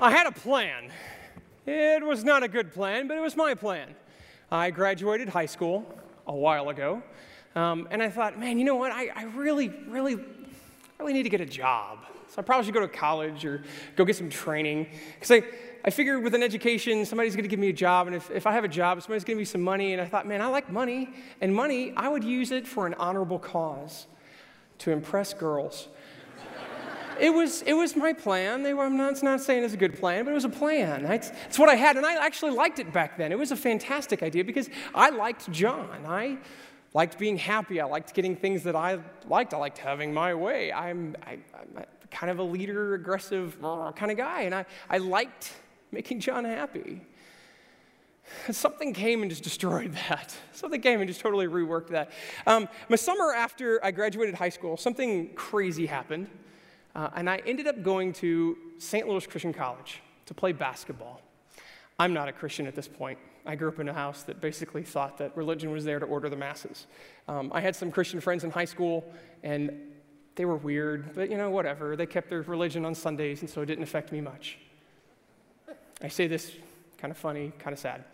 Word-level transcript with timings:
I 0.00 0.12
had 0.12 0.28
a 0.28 0.32
plan. 0.32 0.90
It 1.66 2.04
was 2.04 2.22
not 2.22 2.44
a 2.44 2.48
good 2.48 2.72
plan, 2.72 3.08
but 3.08 3.16
it 3.16 3.20
was 3.20 3.34
my 3.34 3.54
plan. 3.54 3.96
I 4.48 4.70
graduated 4.70 5.28
high 5.28 5.46
school 5.46 5.84
a 6.24 6.34
while 6.34 6.68
ago, 6.68 7.02
um, 7.56 7.88
and 7.90 8.00
I 8.00 8.08
thought, 8.08 8.38
man, 8.38 8.60
you 8.60 8.64
know 8.64 8.76
what? 8.76 8.92
I, 8.92 9.08
I 9.08 9.24
really, 9.24 9.70
really, 9.88 10.16
really 11.00 11.12
need 11.12 11.24
to 11.24 11.28
get 11.28 11.40
a 11.40 11.46
job. 11.46 11.98
So 12.28 12.36
I 12.38 12.42
probably 12.42 12.66
should 12.66 12.74
go 12.74 12.80
to 12.80 12.86
college 12.88 13.44
or 13.44 13.64
go 13.96 14.04
get 14.04 14.14
some 14.14 14.30
training. 14.30 14.86
Because 15.14 15.32
I, 15.32 15.42
I 15.84 15.90
figured 15.90 16.22
with 16.22 16.34
an 16.34 16.44
education, 16.44 17.04
somebody's 17.04 17.34
going 17.34 17.42
to 17.42 17.48
give 17.48 17.58
me 17.58 17.70
a 17.70 17.72
job. 17.72 18.06
And 18.06 18.14
if, 18.14 18.30
if 18.30 18.46
I 18.46 18.52
have 18.52 18.64
a 18.64 18.68
job, 18.68 19.02
somebody's 19.02 19.24
going 19.24 19.36
to 19.36 19.38
give 19.38 19.38
me 19.38 19.44
some 19.46 19.62
money. 19.62 19.94
And 19.94 20.00
I 20.00 20.06
thought, 20.06 20.28
man, 20.28 20.40
I 20.40 20.46
like 20.46 20.70
money. 20.70 21.10
And 21.40 21.52
money, 21.52 21.92
I 21.96 22.08
would 22.08 22.22
use 22.22 22.52
it 22.52 22.68
for 22.68 22.86
an 22.86 22.94
honorable 22.94 23.38
cause 23.38 24.06
to 24.78 24.92
impress 24.92 25.34
girls. 25.34 25.88
It, 27.20 27.30
was, 27.30 27.62
it 27.62 27.72
was 27.74 27.96
my 27.96 28.12
plan. 28.12 28.62
Were, 28.62 28.84
I'm 28.84 28.96
not, 28.96 29.22
not 29.22 29.40
saying 29.40 29.64
it's 29.64 29.74
a 29.74 29.78
good 29.78 29.98
plan, 29.98 30.24
but 30.24 30.30
it 30.30 30.34
was 30.34 30.44
a 30.44 30.48
plan. 30.48 31.04
It's, 31.06 31.30
it's 31.46 31.58
what 31.58 31.68
I 31.68 31.74
had. 31.74 31.96
And 31.96 32.06
I 32.06 32.24
actually 32.24 32.52
liked 32.52 32.78
it 32.78 32.92
back 32.92 33.16
then. 33.16 33.32
It 33.32 33.38
was 33.38 33.50
a 33.50 33.56
fantastic 33.56 34.22
idea 34.22 34.44
because 34.44 34.68
I 34.94 35.10
liked 35.10 35.50
John. 35.50 36.04
I 36.06 36.38
liked 36.94 37.18
being 37.18 37.36
happy. 37.36 37.80
I 37.80 37.84
liked 37.84 38.14
getting 38.14 38.36
things 38.36 38.62
that 38.64 38.76
I 38.76 38.98
liked. 39.26 39.54
I 39.54 39.58
liked 39.58 39.78
having 39.78 40.12
my 40.12 40.34
way. 40.34 40.72
I'm, 40.72 41.16
I, 41.26 41.38
I'm 41.58 41.84
kind 42.10 42.30
of 42.30 42.38
a 42.38 42.42
leader, 42.42 42.94
aggressive 42.94 43.56
kind 43.60 44.10
of 44.10 44.16
guy. 44.16 44.42
And 44.42 44.54
I, 44.54 44.64
I 44.88 44.98
liked 44.98 45.52
making 45.92 46.20
John 46.20 46.44
happy. 46.44 47.02
Something 48.50 48.92
came 48.92 49.22
and 49.22 49.30
just 49.30 49.42
destroyed 49.42 49.94
that. 50.08 50.34
Something 50.52 50.80
came 50.80 51.00
and 51.00 51.08
just 51.08 51.20
totally 51.20 51.46
reworked 51.46 51.88
that. 51.88 52.10
Um, 52.46 52.68
my 52.88 52.96
summer 52.96 53.32
after 53.32 53.82
I 53.84 53.90
graduated 53.90 54.34
high 54.34 54.50
school, 54.50 54.76
something 54.76 55.30
crazy 55.34 55.86
happened. 55.86 56.28
Uh, 56.98 57.08
and 57.14 57.30
I 57.30 57.40
ended 57.46 57.68
up 57.68 57.80
going 57.84 58.12
to 58.14 58.58
St. 58.78 59.06
Louis 59.06 59.24
Christian 59.24 59.52
College 59.52 60.00
to 60.26 60.34
play 60.34 60.50
basketball. 60.50 61.20
I'm 61.96 62.12
not 62.12 62.26
a 62.26 62.32
Christian 62.32 62.66
at 62.66 62.74
this 62.74 62.88
point. 62.88 63.20
I 63.46 63.54
grew 63.54 63.68
up 63.68 63.78
in 63.78 63.88
a 63.88 63.94
house 63.94 64.24
that 64.24 64.40
basically 64.40 64.82
thought 64.82 65.16
that 65.18 65.36
religion 65.36 65.70
was 65.70 65.84
there 65.84 66.00
to 66.00 66.06
order 66.06 66.28
the 66.28 66.34
masses. 66.34 66.88
Um, 67.28 67.52
I 67.54 67.60
had 67.60 67.76
some 67.76 67.92
Christian 67.92 68.18
friends 68.18 68.42
in 68.42 68.50
high 68.50 68.64
school, 68.64 69.04
and 69.44 69.70
they 70.34 70.44
were 70.44 70.56
weird, 70.56 71.14
but 71.14 71.30
you 71.30 71.36
know, 71.36 71.50
whatever. 71.50 71.94
They 71.94 72.04
kept 72.04 72.30
their 72.30 72.42
religion 72.42 72.84
on 72.84 72.96
Sundays, 72.96 73.42
and 73.42 73.48
so 73.48 73.62
it 73.62 73.66
didn't 73.66 73.84
affect 73.84 74.10
me 74.10 74.20
much. 74.20 74.58
I 76.02 76.08
say 76.08 76.26
this 76.26 76.50
kind 76.98 77.12
of 77.12 77.16
funny, 77.16 77.52
kind 77.60 77.72
of 77.72 77.78
sad. 77.78 78.06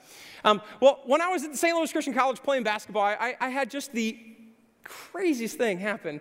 Um, 0.45 0.61
well, 0.81 1.01
when 1.07 1.23
I 1.23 1.29
was 1.29 1.43
at 1.43 1.57
St. 1.57 1.75
Louis 1.75 1.91
Christian 1.91 2.13
College 2.13 2.43
playing 2.43 2.65
basketball, 2.65 3.05
I, 3.05 3.35
I 3.41 3.49
had 3.49 3.71
just 3.71 3.93
the 3.93 4.19
craziest 4.85 5.57
thing 5.57 5.79
happen. 5.79 6.21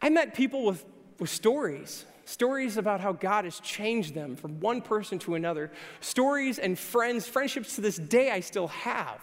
I 0.00 0.10
met 0.10 0.34
people 0.34 0.64
with, 0.64 0.84
with 1.22 1.30
stories, 1.30 2.04
stories 2.24 2.76
about 2.76 3.00
how 3.00 3.12
God 3.12 3.44
has 3.44 3.60
changed 3.60 4.12
them 4.12 4.34
from 4.34 4.58
one 4.58 4.82
person 4.82 5.20
to 5.20 5.36
another, 5.36 5.70
stories 6.00 6.58
and 6.58 6.76
friends, 6.76 7.28
friendships 7.28 7.76
to 7.76 7.80
this 7.80 7.96
day 7.96 8.32
I 8.32 8.40
still 8.40 8.66
have. 8.68 9.20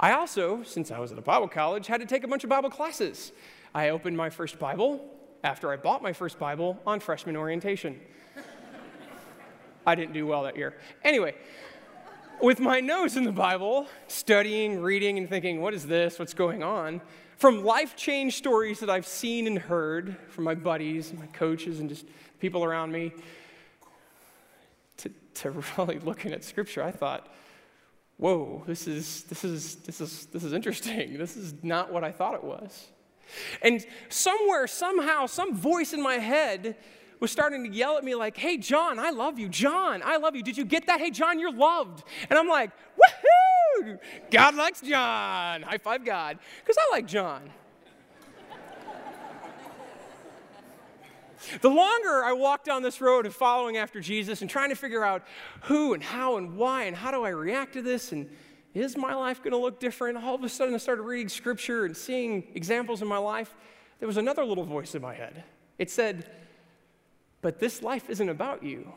I 0.00 0.12
also, 0.12 0.62
since 0.62 0.90
I 0.90 0.98
was 0.98 1.12
at 1.12 1.18
a 1.18 1.22
Bible 1.22 1.48
college, 1.48 1.86
had 1.86 2.00
to 2.00 2.06
take 2.06 2.24
a 2.24 2.28
bunch 2.28 2.42
of 2.42 2.50
Bible 2.50 2.70
classes. 2.70 3.32
I 3.74 3.90
opened 3.90 4.16
my 4.16 4.30
first 4.30 4.58
Bible 4.58 5.04
after 5.42 5.70
I 5.70 5.76
bought 5.76 6.02
my 6.02 6.14
first 6.14 6.38
Bible 6.38 6.80
on 6.86 7.00
freshman 7.00 7.36
orientation. 7.36 8.00
I 9.86 9.94
didn't 9.94 10.14
do 10.14 10.26
well 10.26 10.44
that 10.44 10.56
year. 10.56 10.74
Anyway, 11.02 11.34
with 12.40 12.60
my 12.60 12.80
nose 12.80 13.18
in 13.18 13.24
the 13.24 13.32
Bible, 13.32 13.88
studying, 14.08 14.80
reading, 14.80 15.18
and 15.18 15.28
thinking, 15.28 15.60
what 15.60 15.74
is 15.74 15.86
this? 15.86 16.18
What's 16.18 16.32
going 16.32 16.62
on? 16.62 17.02
From 17.36 17.64
life 17.64 17.96
change 17.96 18.36
stories 18.36 18.80
that 18.80 18.90
I've 18.90 19.06
seen 19.06 19.46
and 19.46 19.58
heard 19.58 20.16
from 20.28 20.44
my 20.44 20.54
buddies, 20.54 21.12
my 21.12 21.26
coaches, 21.26 21.80
and 21.80 21.88
just 21.88 22.06
people 22.38 22.64
around 22.64 22.92
me, 22.92 23.12
to, 24.98 25.10
to 25.34 25.50
really 25.78 25.98
looking 25.98 26.32
at 26.32 26.44
Scripture, 26.44 26.82
I 26.82 26.90
thought, 26.90 27.32
whoa, 28.16 28.62
this 28.66 28.86
is, 28.86 29.24
this, 29.24 29.44
is, 29.44 29.76
this, 29.76 30.00
is, 30.00 30.26
this 30.26 30.44
is 30.44 30.52
interesting. 30.52 31.18
This 31.18 31.36
is 31.36 31.54
not 31.62 31.92
what 31.92 32.04
I 32.04 32.12
thought 32.12 32.34
it 32.34 32.44
was. 32.44 32.88
And 33.62 33.84
somewhere, 34.08 34.66
somehow, 34.66 35.26
some 35.26 35.56
voice 35.56 35.92
in 35.92 36.02
my 36.02 36.16
head 36.16 36.76
was 37.20 37.32
starting 37.32 37.64
to 37.64 37.70
yell 37.70 37.96
at 37.96 38.04
me, 38.04 38.14
like, 38.14 38.36
hey, 38.36 38.58
John, 38.58 38.98
I 38.98 39.10
love 39.10 39.38
you. 39.38 39.48
John, 39.48 40.02
I 40.04 40.18
love 40.18 40.36
you. 40.36 40.42
Did 40.42 40.56
you 40.56 40.64
get 40.64 40.86
that? 40.86 41.00
Hey, 41.00 41.10
John, 41.10 41.38
you're 41.38 41.52
loved. 41.52 42.04
And 42.28 42.38
I'm 42.38 42.48
like, 42.48 42.70
woohoo! 42.70 43.43
God 44.30 44.54
likes 44.54 44.80
John. 44.80 45.62
High 45.62 45.78
five, 45.78 46.04
God. 46.04 46.38
Because 46.60 46.76
I 46.78 46.92
like 46.92 47.06
John. 47.06 47.50
The 51.60 51.68
longer 51.68 52.24
I 52.24 52.32
walk 52.32 52.64
down 52.64 52.82
this 52.82 53.00
road 53.00 53.26
of 53.26 53.34
following 53.34 53.76
after 53.76 54.00
Jesus 54.00 54.40
and 54.40 54.50
trying 54.50 54.70
to 54.70 54.74
figure 54.74 55.04
out 55.04 55.24
who 55.62 55.94
and 55.94 56.02
how 56.02 56.36
and 56.36 56.56
why 56.56 56.84
and 56.84 56.96
how 56.96 57.10
do 57.10 57.22
I 57.24 57.30
react 57.30 57.74
to 57.74 57.82
this 57.82 58.12
and 58.12 58.28
is 58.72 58.96
my 58.96 59.14
life 59.14 59.38
going 59.38 59.52
to 59.52 59.58
look 59.58 59.78
different? 59.78 60.18
All 60.18 60.34
of 60.34 60.42
a 60.42 60.48
sudden, 60.48 60.74
I 60.74 60.78
started 60.78 61.02
reading 61.02 61.28
scripture 61.28 61.84
and 61.84 61.96
seeing 61.96 62.44
examples 62.54 63.02
in 63.02 63.08
my 63.08 63.18
life. 63.18 63.54
There 64.00 64.08
was 64.08 64.16
another 64.16 64.44
little 64.44 64.64
voice 64.64 64.94
in 64.96 65.02
my 65.02 65.14
head. 65.14 65.44
It 65.78 65.90
said, 65.90 66.28
But 67.40 67.60
this 67.60 67.82
life 67.82 68.10
isn't 68.10 68.28
about 68.28 68.64
you. 68.64 68.92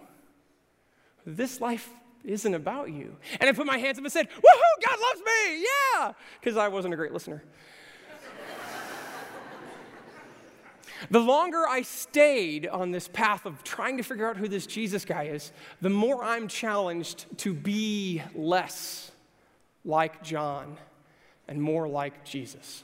This 1.26 1.62
life 1.62 1.90
isn't 2.28 2.54
about 2.54 2.92
you. 2.92 3.16
And 3.40 3.50
I 3.50 3.54
put 3.54 3.66
my 3.66 3.78
hands 3.78 3.98
up 3.98 4.04
and 4.04 4.12
said, 4.12 4.30
Woohoo, 4.30 4.86
God 4.86 4.98
loves 5.00 5.22
me! 5.22 5.64
Yeah! 5.64 6.12
Because 6.40 6.58
I 6.58 6.68
wasn't 6.68 6.94
a 6.94 6.98
great 6.98 7.14
listener. 7.14 7.44
The 11.12 11.20
longer 11.20 11.64
I 11.70 11.84
stayed 11.84 12.66
on 12.66 12.90
this 12.90 13.08
path 13.08 13.46
of 13.46 13.64
trying 13.64 13.98
to 13.98 14.04
figure 14.04 14.28
out 14.28 14.36
who 14.36 14.48
this 14.48 14.66
Jesus 14.66 15.06
guy 15.06 15.26
is, 15.26 15.52
the 15.80 15.92
more 15.92 16.24
I'm 16.24 16.48
challenged 16.48 17.26
to 17.40 17.54
be 17.54 18.24
less 18.34 19.12
like 19.86 20.24
John 20.24 20.76
and 21.48 21.62
more 21.62 21.88
like 21.88 22.26
Jesus. 22.26 22.84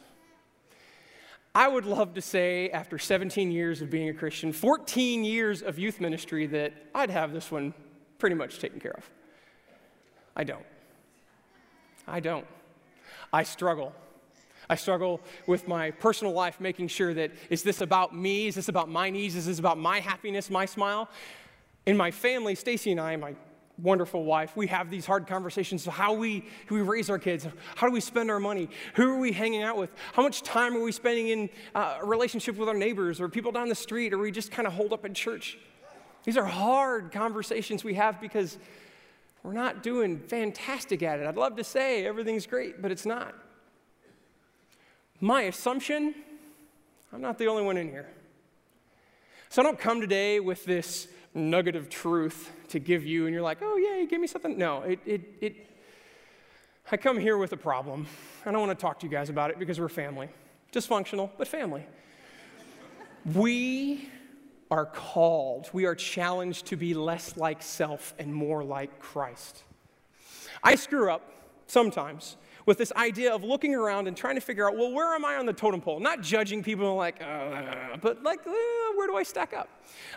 I 1.55 1.67
would 1.67 1.85
love 1.85 2.13
to 2.13 2.21
say, 2.21 2.69
after 2.69 2.99
17 2.99 3.51
years 3.51 3.81
of 3.81 3.89
being 3.89 4.09
a 4.09 4.13
Christian, 4.13 4.53
14 4.53 5.23
years 5.23 5.63
of 5.63 5.79
youth 5.79 5.99
ministry, 5.99 6.45
that 6.47 6.73
I'd 6.93 7.09
have 7.09 7.33
this 7.33 7.51
one 7.51 7.73
pretty 8.19 8.35
much 8.35 8.59
taken 8.59 8.79
care 8.79 8.93
of. 8.93 9.09
I 10.35 10.43
don't. 10.43 10.65
I 12.07 12.19
don't. 12.19 12.45
I 13.31 13.43
struggle. 13.43 13.93
I 14.69 14.75
struggle 14.75 15.21
with 15.45 15.67
my 15.67 15.91
personal 15.91 16.33
life, 16.33 16.59
making 16.59 16.87
sure 16.87 17.13
that 17.13 17.31
is 17.49 17.63
this 17.63 17.81
about 17.81 18.15
me? 18.15 18.47
Is 18.47 18.55
this 18.55 18.69
about 18.69 18.89
my 18.89 19.09
needs? 19.09 19.35
Is 19.35 19.45
this 19.45 19.59
about 19.59 19.77
my 19.77 19.99
happiness, 19.99 20.49
my 20.49 20.65
smile? 20.65 21.09
In 21.85 21.97
my 21.97 22.11
family, 22.11 22.55
Stacy 22.55 22.91
and 22.91 22.99
I, 22.99 23.15
my 23.17 23.35
wonderful 23.81 24.23
wife, 24.23 24.55
we 24.55 24.67
have 24.67 24.89
these 24.89 25.05
hard 25.05 25.27
conversations 25.27 25.85
of 25.87 25.93
how 25.93 26.13
we, 26.13 26.45
we 26.69 26.81
raise 26.81 27.09
our 27.09 27.17
kids, 27.17 27.47
how 27.75 27.87
do 27.87 27.93
we 27.93 27.99
spend 27.99 28.29
our 28.29 28.39
money, 28.39 28.69
who 28.93 29.09
are 29.09 29.17
we 29.17 29.31
hanging 29.31 29.63
out 29.63 29.77
with, 29.77 29.91
how 30.13 30.21
much 30.21 30.43
time 30.43 30.75
are 30.75 30.81
we 30.81 30.91
spending 30.91 31.29
in 31.29 31.49
uh, 31.73 31.97
a 32.01 32.05
relationship 32.05 32.55
with 32.55 32.69
our 32.69 32.75
neighbors 32.75 33.19
or 33.19 33.27
people 33.27 33.51
down 33.51 33.69
the 33.69 33.75
street, 33.75 34.13
or 34.13 34.19
we 34.19 34.31
just 34.31 34.51
kind 34.51 34.67
of 34.67 34.73
holed 34.73 34.93
up 34.93 35.05
in 35.05 35.13
church. 35.13 35.57
These 36.23 36.37
are 36.37 36.45
hard 36.45 37.11
conversations 37.11 37.83
we 37.83 37.95
have 37.95 38.21
because 38.21 38.57
we're 39.43 39.53
not 39.53 39.83
doing 39.83 40.19
fantastic 40.19 41.03
at 41.03 41.19
it. 41.19 41.27
I'd 41.27 41.35
love 41.35 41.57
to 41.57 41.63
say 41.63 42.05
everything's 42.05 42.47
great, 42.47 42.81
but 42.81 42.91
it's 42.91 43.05
not. 43.05 43.35
My 45.19 45.43
assumption, 45.43 46.15
I'm 47.11 47.21
not 47.21 47.37
the 47.37 47.47
only 47.47 47.63
one 47.63 47.77
in 47.77 47.89
here. 47.89 48.07
So 49.49 49.61
I 49.61 49.65
don't 49.65 49.77
come 49.77 50.01
today 50.01 50.39
with 50.39 50.65
this 50.65 51.07
nugget 51.33 51.75
of 51.75 51.89
truth 51.89 52.51
to 52.69 52.79
give 52.79 53.05
you, 53.05 53.25
and 53.25 53.33
you're 53.33 53.43
like, 53.43 53.59
oh, 53.61 53.77
yeah, 53.77 54.05
give 54.05 54.19
me 54.19 54.27
something. 54.27 54.57
No, 54.57 54.81
it, 54.81 54.99
it, 55.05 55.21
it, 55.41 55.67
I 56.91 56.97
come 56.97 57.19
here 57.19 57.37
with 57.37 57.51
a 57.53 57.57
problem. 57.57 58.07
I 58.45 58.51
don't 58.51 58.61
want 58.65 58.77
to 58.77 58.81
talk 58.81 58.99
to 58.99 59.05
you 59.05 59.11
guys 59.11 59.29
about 59.29 59.51
it 59.51 59.59
because 59.59 59.79
we're 59.79 59.89
family. 59.89 60.29
Dysfunctional, 60.71 61.29
but 61.37 61.47
family. 61.47 61.85
we 63.33 64.09
are 64.73 64.87
called, 64.87 65.69
we 65.71 65.85
are 65.85 65.93
challenged 65.93 66.65
to 66.65 66.75
be 66.75 66.95
less 66.95 67.37
like 67.37 67.61
self 67.61 68.15
and 68.17 68.33
more 68.33 68.63
like 68.63 68.99
Christ. 68.99 69.63
I 70.63 70.73
screw 70.73 71.11
up 71.11 71.21
sometimes 71.67 72.37
with 72.65 72.79
this 72.79 72.91
idea 72.93 73.31
of 73.31 73.43
looking 73.43 73.75
around 73.75 74.07
and 74.07 74.17
trying 74.17 74.33
to 74.33 74.41
figure 74.41 74.67
out, 74.67 74.75
well, 74.75 74.91
where 74.91 75.13
am 75.13 75.25
I 75.25 75.35
on 75.35 75.45
the 75.45 75.53
totem 75.53 75.79
pole? 75.79 75.99
Not 75.99 76.21
judging 76.21 76.63
people 76.63 76.95
like, 76.95 77.21
uh, 77.21 77.97
but 78.01 78.23
like, 78.23 78.39
uh, 78.47 78.51
where 78.95 79.05
do 79.05 79.15
I 79.15 79.21
stack 79.21 79.53
up? 79.53 79.69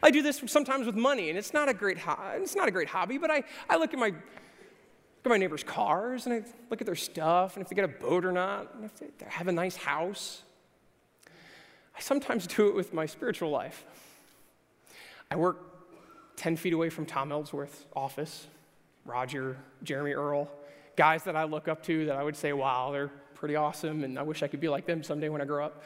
I 0.02 0.10
do 0.10 0.22
this 0.22 0.42
sometimes 0.46 0.86
with 0.86 0.96
money, 0.96 1.28
and 1.28 1.38
it's 1.38 1.52
not 1.52 1.69
a 1.69 1.75
great, 1.75 1.98
ho- 1.98 2.16
it's 2.36 2.56
not 2.56 2.66
a 2.66 2.70
great 2.70 2.88
hobby, 2.88 3.19
but 3.19 3.31
I, 3.31 3.42
I 3.69 3.76
look 3.76 3.92
at 3.92 3.98
my 3.98 4.08
look 4.08 5.26
at 5.26 5.28
my 5.28 5.36
neighbors' 5.36 5.64
cars 5.64 6.25
and 6.25 6.34
I 6.34 6.44
look 6.70 6.81
at 6.81 6.86
their 6.86 6.94
stuff 6.94 7.56
and 7.56 7.62
if 7.62 7.69
they 7.69 7.75
get 7.75 7.84
a 7.84 7.88
boat 7.88 8.25
or 8.25 8.32
not, 8.32 8.75
and 8.75 8.84
if 8.86 8.94
they 8.96 9.08
have 9.26 9.48
a 9.48 9.52
nice 9.52 9.76
house. 9.76 10.44
I 11.94 12.00
sometimes 12.00 12.46
do 12.46 12.69
it 12.69 12.75
with 12.75 12.94
my 12.94 13.04
spiritual 13.06 13.50
life. 13.50 13.84
I 15.31 15.37
work 15.37 16.37
10 16.37 16.56
feet 16.56 16.73
away 16.73 16.90
from 16.90 17.06
Tom 17.06 17.32
Ellsworth's 17.32 17.84
office, 17.94 18.46
Roger, 19.05 19.56
Jeremy 19.82 20.12
Earl 20.12 20.50
guys 20.96 21.25
that 21.25 21.37
I 21.37 21.44
look 21.44 21.69
up 21.69 21.82
to 21.84 22.06
that 22.06 22.17
I 22.17 22.23
would 22.23 22.37
say, 22.37 22.52
wow, 22.52 22.90
they're 22.90 23.11
pretty 23.34 23.55
awesome, 23.55 24.02
and 24.02 24.19
I 24.19 24.23
wish 24.23 24.43
I 24.43 24.49
could 24.49 24.61
be 24.61 24.69
like 24.69 24.87
them 24.87 25.02
someday 25.02 25.28
when 25.28 25.40
I 25.40 25.44
grow 25.44 25.67
up. 25.67 25.82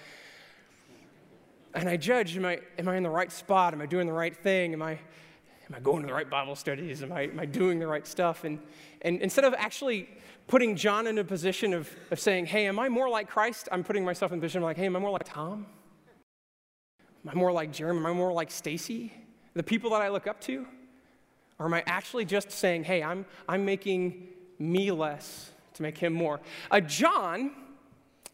And 1.75 1.89
I 1.89 1.97
judge, 1.97 2.37
am 2.37 2.47
I, 2.47 2.61
am 2.79 2.89
I 2.89 2.97
in 2.97 3.03
the 3.03 3.11
right 3.11 3.31
spot? 3.31 3.75
Am 3.75 3.81
I 3.81 3.87
doing 3.87 4.07
the 4.07 4.13
right 4.13 4.37
thing? 4.37 4.73
Am 4.73 4.83
I, 4.83 4.93
am 4.93 5.75
I 5.75 5.81
going 5.81 6.03
to 6.03 6.07
the 6.07 6.15
right 6.15 6.29
Bible 6.29 6.57
studies? 6.57 7.03
Am 7.03 7.13
I, 7.13 7.23
am 7.23 7.39
I 7.39 7.45
doing 7.45 7.79
the 7.79 7.87
right 7.87 8.07
stuff? 8.07 8.45
And, 8.45 8.61
and 9.03 9.21
instead 9.21 9.45
of 9.45 9.55
actually 9.55 10.09
putting 10.47 10.75
John 10.75 11.07
in 11.07 11.19
a 11.19 11.25
position 11.25 11.75
of, 11.75 11.89
of 12.11 12.19
saying, 12.19 12.47
hey, 12.47 12.67
am 12.67 12.79
I 12.79 12.89
more 12.89 13.09
like 13.09 13.29
Christ? 13.29 13.69
I'm 13.71 13.85
putting 13.85 14.05
myself 14.05 14.33
in 14.33 14.39
a 14.39 14.41
position 14.41 14.59
of 14.59 14.65
like, 14.65 14.77
hey, 14.77 14.87
am 14.87 14.97
I 14.97 14.99
more 14.99 15.11
like 15.11 15.25
Tom? 15.25 15.67
Am 17.25 17.31
I 17.31 17.35
more 17.35 17.53
like 17.53 17.73
Jeremy? 17.73 18.01
Am 18.01 18.07
I 18.07 18.13
more 18.13 18.33
like 18.33 18.51
Stacy? 18.51 19.13
The 19.55 19.63
people 19.63 19.91
that 19.91 20.03
I 20.03 20.09
look 20.09 20.27
up 20.27 20.41
to? 20.43 20.67
Or 21.59 21.67
am 21.67 21.75
I 21.75 21.83
actually 21.87 22.25
just 22.25 22.51
saying, 22.51 22.85
hey, 22.85 23.03
I'm, 23.03 23.27
I'm 23.49 23.65
making 23.65 24.29
me 24.59 24.91
less 24.91 25.51
to 25.75 25.83
make 25.83 25.99
him 25.99 26.13
more? 26.13 26.41
Uh, 26.71 26.81
John 26.81 27.53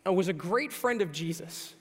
uh, 0.07 0.13
was 0.13 0.29
a 0.29 0.33
great 0.33 0.73
friend 0.73 1.03
of 1.03 1.11
Jesus, 1.11 1.75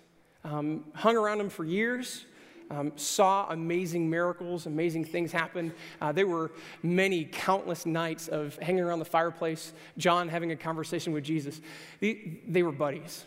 um, 0.43 0.85
hung 0.95 1.15
around 1.15 1.39
him 1.39 1.49
for 1.49 1.63
years 1.63 2.25
um, 2.71 2.91
saw 2.95 3.47
amazing 3.49 4.09
miracles, 4.09 4.65
amazing 4.65 5.05
things 5.05 5.31
happen. 5.31 5.73
Uh, 6.01 6.11
there 6.11 6.27
were 6.27 6.51
many, 6.83 7.25
countless 7.25 7.85
nights 7.85 8.27
of 8.27 8.55
hanging 8.57 8.83
around 8.83 8.99
the 8.99 9.05
fireplace, 9.05 9.73
John 9.97 10.27
having 10.27 10.51
a 10.51 10.55
conversation 10.55 11.13
with 11.13 11.23
Jesus. 11.23 11.61
They, 11.99 12.39
they 12.47 12.63
were 12.63 12.71
buddies. 12.71 13.25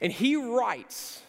And 0.00 0.12
he 0.12 0.36
writes 0.36 1.22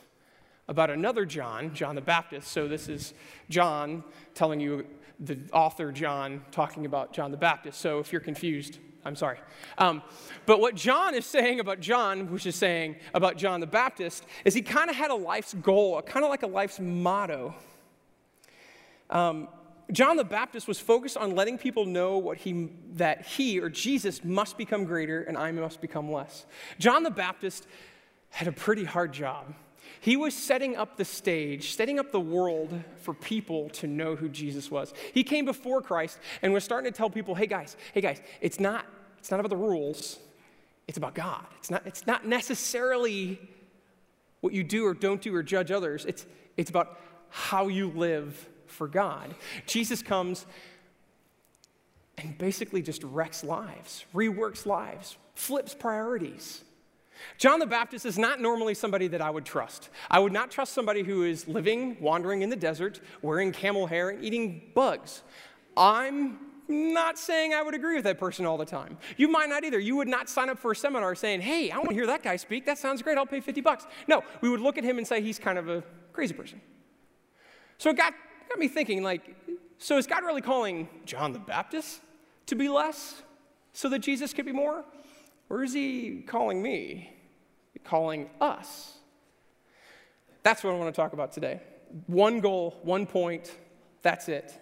about 0.68 0.90
another 0.90 1.26
John, 1.26 1.74
John 1.74 1.96
the 1.96 2.02
Baptist. 2.02 2.50
So 2.50 2.68
this 2.68 2.88
is 2.88 3.14
John 3.50 4.04
telling 4.34 4.60
you, 4.60 4.86
the 5.20 5.38
author 5.52 5.92
John 5.92 6.44
talking 6.52 6.86
about 6.86 7.14
John 7.14 7.32
the 7.32 7.38
Baptist. 7.38 7.80
So 7.80 8.00
if 8.00 8.12
you're 8.12 8.22
confused, 8.22 8.80
I'm 9.06 9.16
sorry. 9.16 9.38
Um, 9.78 10.02
but 10.46 10.60
what 10.60 10.76
John 10.76 11.14
is 11.14 11.26
saying 11.26 11.60
about 11.60 11.80
John, 11.80 12.32
which 12.32 12.46
is 12.46 12.56
saying 12.56 12.96
about 13.14 13.38
John 13.38 13.60
the 13.60 13.68
Baptist, 13.68 14.26
is 14.46 14.54
he 14.54 14.62
kind 14.62 14.90
of 14.90 14.96
had 14.96 15.12
a 15.12 15.16
life's 15.16 15.54
goal, 15.54 16.02
kind 16.02 16.24
of 16.24 16.30
like 16.30 16.44
a 16.44 16.48
life's 16.48 16.80
motto. 16.80 17.54
Um, 19.10 19.50
John 19.92 20.16
the 20.16 20.24
Baptist 20.24 20.68
was 20.68 20.80
focused 20.80 21.18
on 21.18 21.36
letting 21.36 21.58
people 21.58 21.86
know 21.86 22.18
what 22.18 22.38
he, 22.38 22.70
that 22.94 23.26
he 23.26 23.60
or 23.60 23.70
Jesus 23.70 24.24
must 24.24 24.58
become 24.58 24.86
greater 24.86 25.24
and 25.24 25.38
I 25.38 25.52
must 25.52 25.82
become 25.82 26.12
less. 26.12 26.46
John 26.80 27.04
the 27.04 27.12
Baptist 27.12 27.68
had 28.30 28.48
a 28.48 28.52
pretty 28.52 28.86
hard 28.86 29.14
job. 29.14 29.54
He 30.04 30.18
was 30.18 30.34
setting 30.34 30.76
up 30.76 30.98
the 30.98 31.06
stage, 31.06 31.76
setting 31.76 31.98
up 31.98 32.12
the 32.12 32.20
world 32.20 32.78
for 32.98 33.14
people 33.14 33.70
to 33.70 33.88
know 33.88 34.18
who 34.18 34.28
Jesus 34.28 34.70
was. 34.70 34.94
He 35.14 35.24
came 35.24 35.46
before 35.46 35.82
Christ 35.82 36.20
and 36.42 36.52
was 36.52 36.66
starting 36.66 36.92
to 36.92 36.98
tell 36.98 37.10
people, 37.10 37.36
hey 37.36 37.48
guys, 37.48 37.78
hey 37.94 38.02
guys, 38.02 38.22
it's 38.42 38.60
not, 38.60 38.86
it's 39.20 39.32
not 39.32 39.40
about 39.40 39.50
the 39.50 39.56
rules, 39.56 40.20
it's 40.90 40.98
about 40.98 41.16
God. 41.16 41.46
It's 41.58 41.72
not, 41.72 41.88
it's 41.88 42.06
not 42.06 42.28
necessarily 42.28 43.40
what 44.42 44.52
you 44.52 44.62
do 44.62 44.86
or 44.86 44.94
don't 44.94 45.22
do 45.22 45.34
or 45.34 45.42
judge 45.42 45.72
others, 45.72 46.04
it's, 46.04 46.26
it's 46.58 46.70
about 46.70 47.00
how 47.30 47.70
you 47.70 47.90
live 47.90 48.50
for 48.66 48.90
God. 48.90 49.34
Jesus 49.68 50.02
comes 50.02 50.46
and 52.18 52.38
basically 52.38 52.82
just 52.82 53.02
wrecks 53.06 53.42
lives, 53.42 54.04
reworks 54.14 54.66
lives, 54.66 55.16
flips 55.34 55.74
priorities. 55.74 56.62
John 57.38 57.60
the 57.60 57.66
Baptist 57.66 58.06
is 58.06 58.18
not 58.18 58.40
normally 58.40 58.74
somebody 58.74 59.08
that 59.10 59.22
I 59.22 59.30
would 59.30 59.46
trust. 59.46 59.90
I 60.10 60.20
would 60.20 60.34
not 60.34 60.52
trust 60.52 60.74
somebody 60.74 61.04
who 61.04 61.24
is 61.24 61.48
living, 61.48 61.98
wandering 62.00 62.42
in 62.42 62.50
the 62.50 62.56
desert, 62.56 63.02
wearing 63.22 63.52
camel 63.52 63.88
hair, 63.88 64.10
and 64.10 64.24
eating 64.24 64.72
bugs. 64.74 65.24
I'm 65.76 66.40
not 66.68 67.18
saying 67.18 67.54
I 67.54 67.62
would 67.62 67.74
agree 67.74 67.96
with 67.96 68.06
that 68.06 68.20
person 68.20 68.46
all 68.46 68.58
the 68.58 68.66
time. 68.66 68.98
You 69.18 69.28
might 69.28 69.50
not 69.50 69.64
either. 69.64 69.80
You 69.80 69.96
would 69.98 70.08
not 70.08 70.30
sign 70.30 70.50
up 70.50 70.58
for 70.58 70.72
a 70.72 70.76
seminar 70.76 71.16
saying, 71.16 71.42
hey, 71.42 71.72
I 71.72 71.78
want 71.78 71.90
to 71.90 71.96
hear 71.96 72.08
that 72.08 72.24
guy 72.24 72.36
speak. 72.36 72.66
That 72.66 72.78
sounds 72.78 73.02
great. 73.02 73.18
I'll 73.18 73.26
pay 73.26 73.42
50 73.42 73.62
bucks. 73.62 73.86
No, 74.08 74.24
we 74.42 74.50
would 74.50 74.62
look 74.62 74.78
at 74.78 74.84
him 74.84 74.98
and 74.98 75.06
say 75.06 75.22
he's 75.22 75.40
kind 75.40 75.58
of 75.58 75.70
a 75.70 75.84
crazy 76.14 76.34
person. 76.34 76.62
So 77.78 77.90
it 77.90 77.98
got, 77.98 78.14
got 78.50 78.60
me 78.60 78.68
thinking, 78.68 79.04
like, 79.04 79.36
so 79.78 79.98
is 79.98 80.08
God 80.08 80.24
really 80.24 80.42
calling 80.42 80.88
John 81.06 81.34
the 81.34 81.40
Baptist 81.40 82.02
to 82.46 82.56
be 82.56 82.70
less 82.70 83.22
so 83.74 83.90
that 83.90 84.00
Jesus 84.00 84.34
could 84.34 84.46
be 84.46 84.52
more? 84.52 84.86
Or 85.50 85.64
is 85.64 85.74
he 85.74 86.24
calling 86.26 86.62
me? 86.62 87.14
calling 87.84 88.30
us? 88.42 88.94
That's 90.42 90.64
what 90.64 90.74
I 90.74 90.78
want 90.78 90.94
to 90.94 91.02
talk 91.02 91.14
about 91.14 91.32
today. 91.32 91.62
One 92.08 92.40
goal, 92.40 92.80
one 92.84 93.06
point, 93.06 93.52
that's 94.02 94.28
it. 94.28 94.60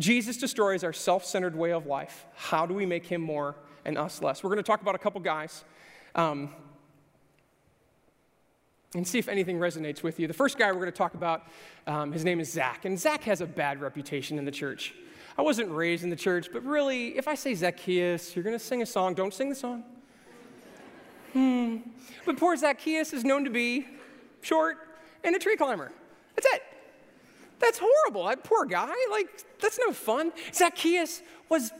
Jesus 0.00 0.36
destroys 0.36 0.82
our 0.82 0.92
self 0.92 1.24
centered 1.24 1.54
way 1.54 1.72
of 1.72 1.86
life. 1.86 2.26
How 2.34 2.66
do 2.66 2.74
we 2.74 2.84
make 2.84 3.06
him 3.06 3.20
more 3.20 3.56
and 3.84 3.96
us 3.96 4.20
less? 4.22 4.42
We're 4.42 4.50
going 4.50 4.58
to 4.58 4.64
talk 4.64 4.82
about 4.82 4.94
a 4.94 4.98
couple 4.98 5.20
guys 5.20 5.64
um, 6.14 6.50
and 8.94 9.06
see 9.06 9.18
if 9.18 9.28
anything 9.28 9.58
resonates 9.58 10.02
with 10.02 10.18
you. 10.18 10.26
The 10.26 10.34
first 10.34 10.58
guy 10.58 10.66
we're 10.66 10.80
going 10.80 10.86
to 10.86 10.92
talk 10.92 11.14
about, 11.14 11.46
um, 11.86 12.12
his 12.12 12.24
name 12.24 12.40
is 12.40 12.52
Zach. 12.52 12.84
And 12.84 12.98
Zach 12.98 13.22
has 13.24 13.40
a 13.40 13.46
bad 13.46 13.80
reputation 13.80 14.36
in 14.38 14.44
the 14.44 14.50
church. 14.50 14.94
I 15.38 15.42
wasn't 15.42 15.70
raised 15.70 16.04
in 16.04 16.10
the 16.10 16.16
church, 16.16 16.48
but 16.52 16.64
really, 16.64 17.16
if 17.16 17.26
I 17.26 17.34
say 17.34 17.54
Zacchaeus, 17.54 18.36
you're 18.36 18.44
going 18.44 18.58
to 18.58 18.64
sing 18.64 18.82
a 18.82 18.86
song. 18.86 19.14
Don't 19.14 19.34
sing 19.34 19.48
the 19.48 19.54
song. 19.54 19.84
Hmm. 21.34 21.78
But 22.24 22.38
poor 22.38 22.56
Zacchaeus 22.56 23.12
is 23.12 23.24
known 23.24 23.44
to 23.44 23.50
be 23.50 23.86
short 24.40 24.78
and 25.22 25.36
a 25.36 25.38
tree 25.38 25.56
climber. 25.56 25.92
That's 26.34 26.46
it. 26.54 26.62
That's 27.58 27.78
horrible. 27.82 28.24
That 28.26 28.44
poor 28.44 28.64
guy. 28.64 28.94
Like, 29.10 29.44
that's 29.60 29.78
no 29.78 29.92
fun. 29.92 30.32
Zacchaeus 30.52 31.22
was 31.48 31.72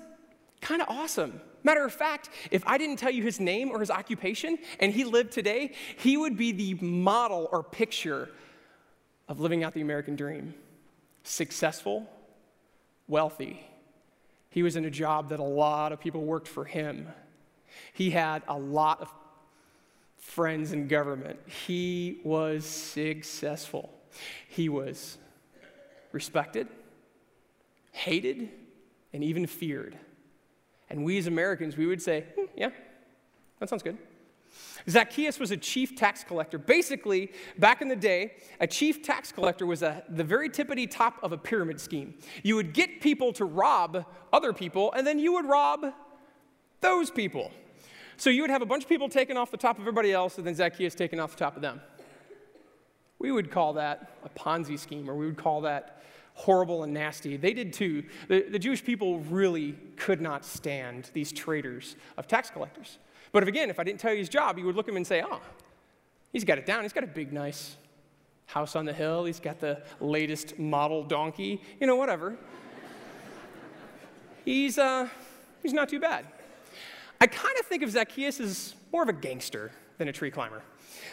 kind 0.60 0.82
of 0.82 0.88
awesome. 0.88 1.40
Matter 1.62 1.84
of 1.84 1.92
fact, 1.92 2.28
if 2.50 2.62
I 2.66 2.76
didn't 2.78 2.96
tell 2.96 3.10
you 3.10 3.22
his 3.22 3.40
name 3.40 3.70
or 3.70 3.80
his 3.80 3.90
occupation 3.90 4.58
and 4.80 4.92
he 4.92 5.04
lived 5.04 5.32
today, 5.32 5.72
he 5.96 6.16
would 6.16 6.36
be 6.36 6.52
the 6.52 6.74
model 6.84 7.48
or 7.50 7.62
picture 7.62 8.28
of 9.28 9.40
living 9.40 9.64
out 9.64 9.72
the 9.72 9.80
American 9.80 10.16
dream. 10.16 10.54
Successful, 11.22 12.06
wealthy. 13.08 13.64
He 14.50 14.62
was 14.62 14.76
in 14.76 14.84
a 14.84 14.90
job 14.90 15.30
that 15.30 15.40
a 15.40 15.44
lot 15.44 15.92
of 15.92 16.00
people 16.00 16.22
worked 16.22 16.48
for 16.48 16.64
him. 16.64 17.08
He 17.92 18.10
had 18.10 18.42
a 18.46 18.58
lot 18.58 19.00
of 19.00 19.12
friends 20.24 20.72
in 20.72 20.88
government. 20.88 21.38
He 21.66 22.18
was 22.24 22.64
successful. 22.64 23.92
He 24.48 24.68
was 24.68 25.18
respected, 26.12 26.66
hated, 27.92 28.48
and 29.12 29.22
even 29.22 29.46
feared. 29.46 29.96
And 30.88 31.04
we 31.04 31.18
as 31.18 31.26
Americans, 31.26 31.76
we 31.76 31.86
would 31.86 32.02
say, 32.02 32.24
hmm, 32.36 32.46
yeah, 32.56 32.70
that 33.60 33.68
sounds 33.68 33.82
good. 33.82 33.98
Zacchaeus 34.88 35.38
was 35.38 35.50
a 35.50 35.56
chief 35.56 35.94
tax 35.94 36.24
collector. 36.24 36.58
Basically, 36.58 37.30
back 37.58 37.82
in 37.82 37.88
the 37.88 37.96
day, 37.96 38.34
a 38.60 38.66
chief 38.66 39.02
tax 39.02 39.30
collector 39.30 39.66
was 39.66 39.82
a, 39.82 40.04
the 40.08 40.24
very 40.24 40.48
tippity 40.48 40.90
top 40.90 41.18
of 41.22 41.32
a 41.32 41.38
pyramid 41.38 41.80
scheme. 41.80 42.14
You 42.42 42.56
would 42.56 42.72
get 42.72 43.00
people 43.00 43.32
to 43.34 43.44
rob 43.44 44.04
other 44.32 44.52
people, 44.52 44.92
and 44.92 45.06
then 45.06 45.18
you 45.18 45.34
would 45.34 45.46
rob 45.46 45.92
those 46.81 47.10
people. 47.10 47.50
So 48.16 48.30
you 48.30 48.42
would 48.42 48.50
have 48.50 48.62
a 48.62 48.66
bunch 48.66 48.84
of 48.84 48.88
people 48.88 49.08
taken 49.08 49.36
off 49.36 49.50
the 49.50 49.56
top 49.56 49.76
of 49.76 49.82
everybody 49.82 50.12
else, 50.12 50.38
and 50.38 50.46
then 50.46 50.54
Zacchaeus 50.54 50.94
taken 50.94 51.18
off 51.20 51.32
the 51.32 51.38
top 51.38 51.56
of 51.56 51.62
them. 51.62 51.80
We 53.18 53.32
would 53.32 53.50
call 53.50 53.74
that 53.74 54.10
a 54.24 54.28
Ponzi 54.28 54.78
scheme, 54.78 55.08
or 55.08 55.14
we 55.14 55.26
would 55.26 55.36
call 55.36 55.62
that 55.62 56.02
horrible 56.34 56.82
and 56.82 56.92
nasty. 56.92 57.36
They 57.36 57.52
did 57.54 57.72
too. 57.72 58.04
The, 58.28 58.42
the 58.42 58.58
Jewish 58.58 58.84
people 58.84 59.20
really 59.20 59.76
could 59.96 60.20
not 60.20 60.44
stand 60.44 61.10
these 61.14 61.32
traitors 61.32 61.96
of 62.18 62.26
tax 62.26 62.50
collectors. 62.50 62.98
But 63.32 63.42
if, 63.42 63.48
again, 63.48 63.70
if 63.70 63.80
I 63.80 63.84
didn't 63.84 64.00
tell 64.00 64.12
you 64.12 64.18
his 64.18 64.28
job, 64.28 64.58
you 64.58 64.66
would 64.66 64.76
look 64.76 64.86
at 64.86 64.90
him 64.90 64.96
and 64.96 65.06
say, 65.06 65.22
oh, 65.24 65.40
he's 66.32 66.44
got 66.44 66.58
it 66.58 66.66
down. 66.66 66.82
He's 66.82 66.92
got 66.92 67.04
a 67.04 67.08
big, 67.08 67.32
nice 67.32 67.76
house 68.46 68.76
on 68.76 68.84
the 68.84 68.92
hill. 68.92 69.24
He's 69.24 69.40
got 69.40 69.60
the 69.60 69.82
latest 70.00 70.58
model 70.58 71.02
donkey, 71.02 71.62
you 71.80 71.86
know, 71.86 71.96
whatever. 71.96 72.36
he's, 74.44 74.76
uh, 74.76 75.08
he's 75.62 75.72
not 75.72 75.88
too 75.88 76.00
bad. 76.00 76.26
I 77.24 77.26
kind 77.26 77.58
of 77.58 77.64
think 77.64 77.82
of 77.82 77.90
Zacchaeus 77.90 78.38
as 78.38 78.74
more 78.93 79.02
of 79.02 79.08
a 79.08 79.12
gangster 79.14 79.72
than 79.96 80.08
a 80.08 80.12
tree 80.12 80.31
climber. 80.31 80.62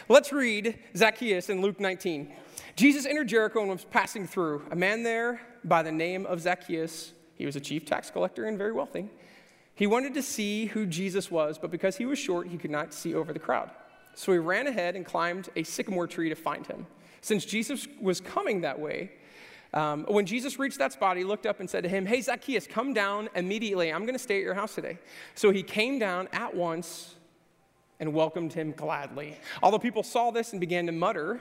Let's 0.10 0.34
read 0.34 0.78
Zacchaeus 0.94 1.50
in 1.50 1.62
Luke 1.62 1.80
19. 1.80 2.34
Jesus 2.76 3.06
entered 3.06 3.30
Jericho 3.30 3.62
and 3.62 3.70
was 3.70 3.86
passing 3.86 4.28
through. 4.28 4.66
A 4.72 4.76
man 4.76 5.04
there 5.04 5.40
by 5.64 5.82
the 5.82 5.92
name 5.94 6.26
of 6.26 6.42
Zacchaeus, 6.42 7.14
he 7.36 7.46
was 7.46 7.56
a 7.56 7.62
chief 7.62 7.86
tax 7.86 8.12
collector 8.12 8.44
and 8.44 8.58
very 8.58 8.74
wealthy. 8.74 9.08
He 9.74 9.88
wanted 9.88 10.14
to 10.16 10.22
see 10.22 10.66
who 10.66 10.86
Jesus 10.86 11.32
was, 11.32 11.58
but 11.58 11.72
because 11.72 11.96
he 11.96 12.06
was 12.06 12.20
short, 12.20 12.50
he 12.50 12.58
could 12.58 12.72
not 12.72 12.94
see 12.94 13.16
over 13.16 13.32
the 13.32 13.40
crowd. 13.40 13.72
So 14.14 14.34
he 14.34 14.38
ran 14.38 14.68
ahead 14.68 14.98
and 14.98 15.06
climbed 15.06 15.48
a 15.56 15.64
sycamore 15.64 16.08
tree 16.08 16.28
to 16.28 16.36
find 16.36 16.68
him. 16.68 16.88
Since 17.22 17.46
Jesus 17.46 17.88
was 18.02 18.20
coming 18.20 18.60
that 18.62 18.78
way, 18.78 19.12
um, 19.74 20.06
when 20.10 20.26
Jesus 20.26 20.60
reached 20.60 20.80
that 20.80 20.92
spot, 20.92 21.16
he 21.16 21.24
looked 21.24 21.46
up 21.46 21.60
and 21.60 21.70
said 21.70 21.84
to 21.84 21.90
him, 21.90 22.06
Hey, 22.06 22.22
Zacchaeus, 22.22 22.68
come 22.68 22.94
down 22.94 23.30
immediately. 23.36 23.92
I'm 23.92 24.02
going 24.02 24.16
to 24.16 24.20
stay 24.20 24.38
at 24.38 24.44
your 24.44 24.54
house 24.54 24.76
today. 24.76 25.00
So 25.34 25.52
he 25.52 25.64
came 25.64 25.98
down 25.98 26.28
at 26.34 26.54
once 26.54 27.16
and 28.00 28.14
welcomed 28.14 28.52
him 28.52 28.74
gladly. 28.74 29.38
All 29.64 29.72
the 29.72 29.80
people 29.80 30.04
saw 30.04 30.32
this 30.32 30.52
and 30.52 30.60
began 30.60 30.88
to 30.88 30.92
mutter, 30.92 31.40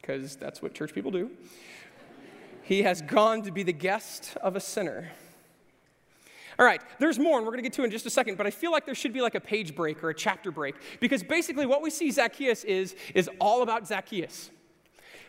because 0.00 0.36
that's 0.36 0.62
what 0.62 0.74
church 0.74 0.92
people 0.94 1.10
do. 1.10 1.30
He 2.62 2.82
has 2.82 3.02
gone 3.02 3.42
to 3.42 3.50
be 3.50 3.62
the 3.62 3.72
guest 3.72 4.36
of 4.40 4.54
a 4.54 4.60
sinner. 4.60 5.10
All 6.58 6.64
right, 6.64 6.80
there's 7.00 7.18
more, 7.18 7.38
and 7.38 7.44
we're 7.44 7.52
going 7.52 7.64
to 7.64 7.68
get 7.68 7.72
to 7.74 7.84
in 7.84 7.90
just 7.90 8.06
a 8.06 8.10
second, 8.10 8.38
but 8.38 8.46
I 8.46 8.50
feel 8.50 8.70
like 8.70 8.86
there 8.86 8.94
should 8.94 9.12
be 9.12 9.20
like 9.20 9.34
a 9.34 9.40
page 9.40 9.74
break 9.74 10.04
or 10.04 10.10
a 10.10 10.14
chapter 10.14 10.52
break 10.52 10.76
because 11.00 11.22
basically 11.22 11.66
what 11.66 11.82
we 11.82 11.90
see 11.90 12.10
Zacchaeus 12.12 12.62
is 12.64 12.94
is 13.14 13.28
all 13.40 13.62
about 13.62 13.88
Zacchaeus. 13.88 14.50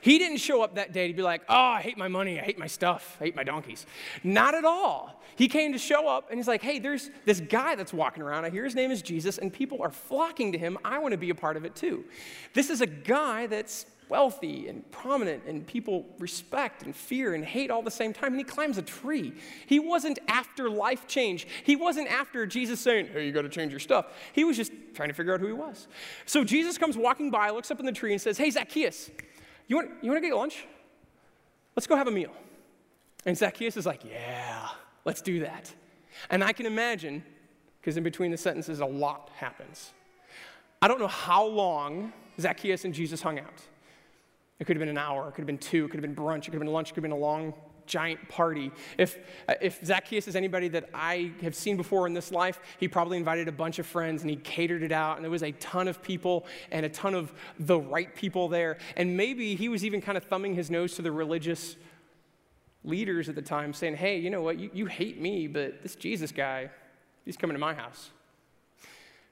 He 0.01 0.19
didn't 0.19 0.37
show 0.37 0.61
up 0.61 0.75
that 0.75 0.93
day 0.93 1.07
to 1.07 1.13
be 1.13 1.21
like, 1.21 1.41
oh, 1.49 1.55
I 1.55 1.81
hate 1.81 1.97
my 1.97 2.07
money, 2.07 2.39
I 2.39 2.43
hate 2.43 2.59
my 2.59 2.67
stuff, 2.67 3.17
I 3.19 3.25
hate 3.25 3.35
my 3.35 3.43
donkeys. 3.43 3.85
Not 4.23 4.55
at 4.55 4.65
all. 4.65 5.21
He 5.35 5.47
came 5.47 5.73
to 5.73 5.79
show 5.79 6.07
up 6.07 6.29
and 6.29 6.39
he's 6.39 6.47
like, 6.47 6.61
hey, 6.61 6.79
there's 6.79 7.09
this 7.25 7.41
guy 7.41 7.75
that's 7.75 7.93
walking 7.93 8.23
around. 8.23 8.45
I 8.45 8.49
hear 8.49 8.63
his 8.63 8.75
name 8.75 8.91
is 8.91 9.01
Jesus, 9.01 9.37
and 9.37 9.51
people 9.51 9.81
are 9.81 9.91
flocking 9.91 10.51
to 10.53 10.57
him. 10.57 10.77
I 10.85 10.99
want 10.99 11.11
to 11.11 11.17
be 11.17 11.29
a 11.29 11.35
part 11.35 11.57
of 11.57 11.65
it 11.65 11.75
too. 11.75 12.05
This 12.53 12.69
is 12.69 12.81
a 12.81 12.87
guy 12.87 13.47
that's 13.47 13.85
wealthy 14.09 14.67
and 14.67 14.89
prominent 14.91 15.43
and 15.45 15.65
people 15.65 16.05
respect 16.19 16.83
and 16.83 16.95
fear 16.95 17.33
and 17.33 17.43
hate 17.43 17.71
all 17.71 17.81
the 17.81 17.91
same 17.91 18.13
time 18.13 18.33
and 18.33 18.37
he 18.37 18.43
climbs 18.43 18.77
a 18.77 18.81
tree 18.81 19.33
he 19.65 19.79
wasn't 19.79 20.17
after 20.27 20.69
life 20.69 21.07
change 21.07 21.47
he 21.63 21.75
wasn't 21.75 22.07
after 22.07 22.45
jesus 22.45 22.79
saying 22.79 23.07
hey 23.07 23.25
you 23.25 23.31
got 23.31 23.41
to 23.41 23.49
change 23.49 23.71
your 23.71 23.79
stuff 23.79 24.07
he 24.33 24.43
was 24.43 24.55
just 24.55 24.71
trying 24.93 25.09
to 25.09 25.15
figure 25.15 25.33
out 25.33 25.39
who 25.39 25.47
he 25.47 25.53
was 25.53 25.87
so 26.25 26.43
jesus 26.43 26.77
comes 26.77 26.95
walking 26.95 27.31
by 27.31 27.49
looks 27.49 27.71
up 27.71 27.79
in 27.79 27.85
the 27.85 27.91
tree 27.91 28.11
and 28.11 28.21
says 28.21 28.37
hey 28.37 28.51
zacchaeus 28.51 29.09
you 29.67 29.75
want, 29.77 29.91
you 30.01 30.09
want 30.11 30.21
to 30.21 30.27
get 30.27 30.35
lunch? 30.35 30.65
Let's 31.75 31.87
go 31.87 31.95
have 31.95 32.07
a 32.07 32.11
meal. 32.11 32.31
And 33.25 33.37
zacchaeus 33.37 33.75
is 33.75 33.85
like 33.85 34.03
yeah 34.05 34.69
let's 35.03 35.21
do 35.21 35.39
that. 35.41 35.73
And 36.29 36.43
i 36.43 36.53
can 36.53 36.65
imagine 36.65 37.23
because 37.79 37.97
in 37.97 38.03
between 38.03 38.31
the 38.31 38.37
sentences 38.37 38.79
a 38.79 38.85
lot 38.85 39.29
happens. 39.35 39.93
I 40.81 40.87
don't 40.87 40.99
know 40.99 41.07
how 41.07 41.45
long 41.45 42.13
zacchaeus 42.39 42.85
and 42.85 42.93
jesus 42.93 43.21
hung 43.21 43.39
out. 43.39 43.61
It 44.59 44.65
could 44.65 44.77
have 44.77 44.81
been 44.81 44.89
an 44.89 44.97
hour, 44.97 45.27
it 45.27 45.31
could 45.31 45.41
have 45.41 45.47
been 45.47 45.57
two, 45.57 45.85
it 45.85 45.91
could 45.91 46.01
have 46.01 46.15
been 46.15 46.15
brunch, 46.15 46.43
it 46.43 46.45
could 46.45 46.53
have 46.53 46.61
been 46.61 46.71
lunch, 46.71 46.91
it 46.91 46.93
could 46.93 47.03
have 47.03 47.11
been 47.11 47.19
a 47.19 47.21
long, 47.21 47.53
giant 47.85 48.27
party. 48.29 48.71
If, 48.97 49.17
uh, 49.47 49.55
if 49.61 49.83
Zacchaeus 49.85 50.27
is 50.27 50.35
anybody 50.35 50.67
that 50.69 50.89
I 50.93 51.31
have 51.41 51.55
seen 51.55 51.77
before 51.77 52.07
in 52.07 52.13
this 52.13 52.31
life, 52.31 52.59
he 52.79 52.87
probably 52.87 53.17
invited 53.17 53.47
a 53.47 53.51
bunch 53.51 53.79
of 53.79 53.85
friends 53.85 54.21
and 54.21 54.29
he 54.29 54.37
catered 54.37 54.83
it 54.83 54.91
out, 54.91 55.17
and 55.17 55.23
there 55.23 55.31
was 55.31 55.43
a 55.43 55.51
ton 55.53 55.87
of 55.87 56.01
people 56.01 56.45
and 56.71 56.85
a 56.85 56.89
ton 56.89 57.13
of 57.13 57.33
the 57.59 57.79
right 57.79 58.13
people 58.15 58.47
there. 58.47 58.77
And 58.97 59.15
maybe 59.15 59.55
he 59.55 59.69
was 59.69 59.85
even 59.85 60.01
kind 60.01 60.17
of 60.17 60.23
thumbing 60.23 60.55
his 60.55 60.69
nose 60.69 60.95
to 60.95 61.01
the 61.01 61.11
religious 61.11 61.75
leaders 62.83 63.29
at 63.29 63.35
the 63.35 63.41
time, 63.41 63.73
saying, 63.73 63.95
Hey, 63.95 64.17
you 64.17 64.29
know 64.29 64.41
what? 64.41 64.59
You, 64.59 64.69
you 64.73 64.85
hate 64.85 65.19
me, 65.19 65.47
but 65.47 65.81
this 65.81 65.95
Jesus 65.95 66.31
guy, 66.31 66.69
he's 67.25 67.37
coming 67.37 67.55
to 67.55 67.59
my 67.59 67.73
house. 67.73 68.11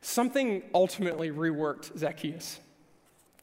Something 0.02 0.64
ultimately 0.74 1.32
reworked 1.32 1.98
Zacchaeus. 1.98 2.60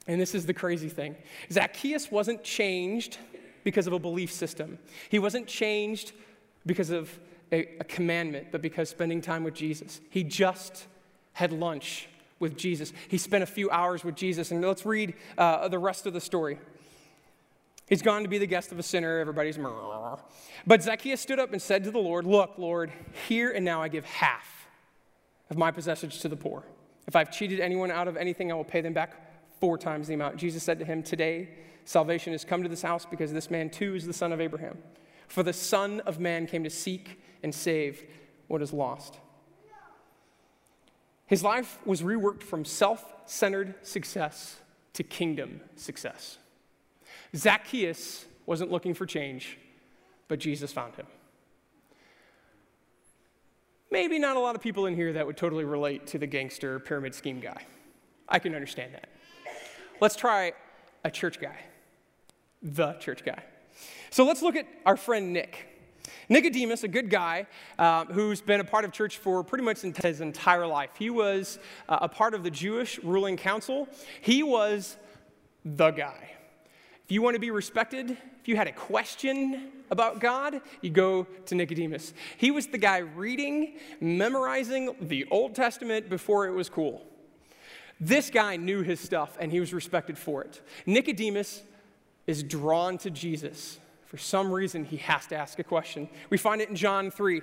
And 0.06 0.20
this 0.20 0.34
is 0.34 0.44
the 0.46 0.54
crazy 0.54 0.88
thing 0.88 1.16
Zacchaeus 1.52 2.10
wasn't 2.10 2.42
changed 2.42 3.18
because 3.64 3.86
of 3.86 3.92
a 3.92 3.98
belief 3.98 4.32
system, 4.32 4.78
he 5.08 5.18
wasn't 5.18 5.46
changed 5.46 6.12
because 6.66 6.90
of 6.90 7.18
a, 7.52 7.66
a, 7.80 7.84
commandment, 7.84 8.48
but 8.52 8.62
because 8.62 8.88
spending 8.88 9.20
time 9.20 9.44
with 9.44 9.54
Jesus. 9.54 10.00
He 10.10 10.22
just 10.22 10.86
had 11.32 11.52
lunch 11.52 12.08
with 12.38 12.56
Jesus. 12.56 12.92
He 13.08 13.18
spent 13.18 13.42
a 13.42 13.46
few 13.46 13.70
hours 13.70 14.04
with 14.04 14.14
Jesus. 14.14 14.50
And 14.50 14.62
let's 14.62 14.86
read 14.86 15.14
uh, 15.36 15.68
the 15.68 15.78
rest 15.78 16.06
of 16.06 16.12
the 16.12 16.20
story. 16.20 16.58
He's 17.88 18.02
gone 18.02 18.22
to 18.22 18.28
be 18.28 18.38
the 18.38 18.46
guest 18.46 18.70
of 18.72 18.78
a 18.78 18.82
sinner. 18.82 19.18
Everybody's. 19.18 19.58
But 20.66 20.82
Zacchaeus 20.82 21.20
stood 21.20 21.40
up 21.40 21.52
and 21.52 21.60
said 21.60 21.84
to 21.84 21.90
the 21.90 21.98
Lord, 21.98 22.24
Look, 22.24 22.54
Lord, 22.56 22.92
here 23.28 23.50
and 23.50 23.64
now 23.64 23.82
I 23.82 23.88
give 23.88 24.04
half 24.04 24.68
of 25.50 25.58
my 25.58 25.70
possessions 25.72 26.18
to 26.20 26.28
the 26.28 26.36
poor. 26.36 26.62
If 27.08 27.16
I've 27.16 27.32
cheated 27.32 27.58
anyone 27.58 27.90
out 27.90 28.06
of 28.06 28.16
anything, 28.16 28.52
I 28.52 28.54
will 28.54 28.64
pay 28.64 28.80
them 28.80 28.92
back 28.92 29.58
four 29.58 29.76
times 29.76 30.06
the 30.06 30.14
amount. 30.14 30.36
Jesus 30.36 30.62
said 30.62 30.78
to 30.78 30.84
him, 30.84 31.02
Today 31.02 31.48
salvation 31.90 32.32
has 32.32 32.44
come 32.44 32.62
to 32.62 32.68
this 32.68 32.82
house 32.82 33.04
because 33.04 33.32
this 33.32 33.50
man 33.50 33.68
too 33.68 33.96
is 33.96 34.06
the 34.06 34.12
son 34.12 34.30
of 34.32 34.40
Abraham. 34.40 34.78
For 35.26 35.42
the 35.42 35.52
Son 35.52 35.98
of 36.00 36.20
Man 36.20 36.46
came 36.46 36.62
to 36.62 36.70
seek 36.70 37.20
and 37.42 37.52
save 37.52 38.04
what 38.46 38.62
is 38.62 38.72
lost. 38.72 39.16
His 41.26 41.42
life 41.42 41.78
was 41.84 42.02
reworked 42.02 42.44
from 42.44 42.64
self 42.64 43.04
centered 43.26 43.74
success 43.82 44.60
to 44.92 45.02
kingdom 45.02 45.60
success. 45.74 46.38
Zacchaeus 47.34 48.24
wasn't 48.46 48.70
looking 48.70 48.94
for 48.94 49.04
change, 49.06 49.58
but 50.28 50.38
Jesus 50.38 50.72
found 50.72 50.94
him. 50.94 51.06
Maybe 53.90 54.20
not 54.20 54.36
a 54.36 54.40
lot 54.40 54.54
of 54.54 54.62
people 54.62 54.86
in 54.86 54.94
here 54.94 55.12
that 55.12 55.26
would 55.26 55.36
totally 55.36 55.64
relate 55.64 56.06
to 56.08 56.18
the 56.18 56.26
gangster 56.26 56.78
pyramid 56.78 57.16
scheme 57.16 57.40
guy. 57.40 57.64
I 58.28 58.38
can 58.38 58.54
understand 58.54 58.94
that. 58.94 59.08
Let's 60.00 60.14
try 60.14 60.52
a 61.04 61.10
church 61.10 61.40
guy, 61.40 61.56
the 62.62 62.94
church 62.94 63.24
guy. 63.24 63.42
So 64.10 64.24
let's 64.24 64.42
look 64.42 64.56
at 64.56 64.66
our 64.84 64.96
friend 64.96 65.32
Nick. 65.32 65.66
Nicodemus, 66.28 66.84
a 66.84 66.88
good 66.88 67.10
guy 67.10 67.46
uh, 67.78 68.04
who's 68.06 68.40
been 68.40 68.60
a 68.60 68.64
part 68.64 68.84
of 68.84 68.92
church 68.92 69.18
for 69.18 69.42
pretty 69.42 69.64
much 69.64 69.80
his 69.80 70.20
entire 70.20 70.66
life. 70.66 70.90
He 70.96 71.10
was 71.10 71.58
uh, 71.88 71.98
a 72.02 72.08
part 72.08 72.34
of 72.34 72.44
the 72.44 72.50
Jewish 72.50 73.00
ruling 73.02 73.36
council. 73.36 73.88
He 74.20 74.42
was 74.42 74.96
the 75.64 75.90
guy. 75.90 76.30
If 77.04 77.10
you 77.10 77.22
want 77.22 77.34
to 77.34 77.40
be 77.40 77.50
respected, 77.50 78.10
if 78.10 78.46
you 78.46 78.54
had 78.54 78.68
a 78.68 78.72
question 78.72 79.72
about 79.90 80.20
God, 80.20 80.60
you 80.80 80.90
go 80.90 81.24
to 81.46 81.54
Nicodemus. 81.56 82.14
He 82.36 82.52
was 82.52 82.68
the 82.68 82.78
guy 82.78 82.98
reading, 82.98 83.78
memorizing 84.00 84.94
the 85.00 85.26
Old 85.32 85.56
Testament 85.56 86.08
before 86.08 86.46
it 86.46 86.52
was 86.52 86.68
cool. 86.68 87.04
This 87.98 88.30
guy 88.30 88.56
knew 88.56 88.82
his 88.82 89.00
stuff 89.00 89.36
and 89.40 89.50
he 89.50 89.58
was 89.58 89.74
respected 89.74 90.16
for 90.16 90.42
it. 90.42 90.62
Nicodemus 90.86 91.62
is 92.26 92.42
drawn 92.42 92.98
to 92.98 93.10
Jesus. 93.10 93.78
For 94.06 94.16
some 94.18 94.50
reason, 94.50 94.84
he 94.84 94.96
has 94.98 95.26
to 95.28 95.36
ask 95.36 95.58
a 95.58 95.64
question. 95.64 96.08
We 96.30 96.38
find 96.38 96.60
it 96.60 96.68
in 96.68 96.76
John 96.76 97.10
3. 97.10 97.40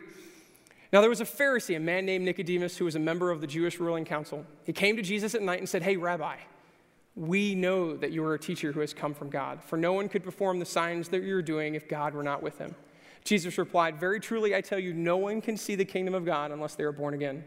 Now, 0.92 1.02
there 1.02 1.10
was 1.10 1.22
a 1.22 1.26
Pharisee, 1.26 1.76
a 1.76 1.80
man 1.80 2.06
named 2.06 2.26
Nicodemus, 2.26 2.78
who 2.78 2.86
was 2.86 2.96
a 2.96 3.00
member 3.00 3.32
of 3.32 3.42
the 3.42 3.48
Jewish 3.48 3.80
ruling 3.80 4.06
council. 4.06 4.46
He 4.66 4.74
came 4.74 4.96
to 4.96 5.02
Jesus 5.02 5.36
at 5.36 5.42
night 5.42 5.60
and 5.60 5.68
said, 5.68 5.82
Hey, 5.82 5.98
Rabbi, 5.98 6.36
we 7.16 7.56
know 7.56 7.98
that 7.98 8.12
you 8.12 8.24
are 8.24 8.36
a 8.36 8.40
teacher 8.40 8.72
who 8.72 8.80
has 8.80 8.94
come 8.94 9.14
from 9.14 9.30
God, 9.30 9.64
for 9.64 9.76
no 9.76 9.94
one 9.94 10.08
could 10.08 10.24
perform 10.24 10.60
the 10.60 10.66
signs 10.66 11.10
that 11.10 11.24
you're 11.24 11.42
doing 11.42 11.76
if 11.76 11.88
God 11.88 12.14
were 12.14 12.24
not 12.24 12.44
with 12.44 12.58
him. 12.58 12.76
Jesus 13.24 13.58
replied, 13.58 14.00
Very 14.00 14.20
truly, 14.20 14.56
I 14.56 14.62
tell 14.62 14.80
you, 14.80 14.94
no 14.94 15.18
one 15.18 15.42
can 15.42 15.58
see 15.58 15.76
the 15.76 15.84
kingdom 15.84 16.14
of 16.14 16.26
God 16.26 16.52
unless 16.52 16.76
they 16.76 16.84
are 16.84 16.92
born 16.92 17.14
again. 17.14 17.44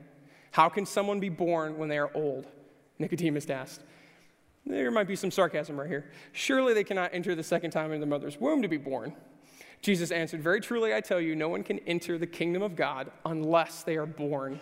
How 0.51 0.69
can 0.69 0.85
someone 0.85 1.21
be 1.21 1.29
born 1.29 1.79
when 1.79 1.89
they 1.89 1.99
are 1.99 2.11
old? 2.15 2.47
Nicodemus 2.99 3.49
asked. 3.49 3.83
There 4.67 4.91
might 4.91 5.09
be 5.09 5.17
some 5.17 5.31
sarcasm 5.31 5.79
right 5.79 5.89
here. 5.89 6.11
Surely 6.33 6.75
they 6.75 6.85
cannot 6.85 7.11
enter 7.13 7.35
the 7.35 7.43
second 7.43 7.71
time 7.71 7.93
in 7.93 8.01
their 8.01 8.09
mother's 8.09 8.39
womb 8.39 8.63
to 8.63 8.69
be 8.69 8.77
born. 8.77 9.15
Jesus 9.83 10.11
answered, 10.11 10.43
Very 10.43 10.61
truly, 10.61 10.95
I 10.95 11.01
tell 11.01 11.21
you, 11.21 11.35
no 11.35 11.49
one 11.49 11.63
can 11.63 11.79
enter 11.81 12.19
the 12.19 12.27
kingdom 12.27 12.63
of 12.63 12.77
God 12.77 13.11
unless 13.25 13.83
they 13.83 13.97
are 13.97 14.07
born 14.07 14.61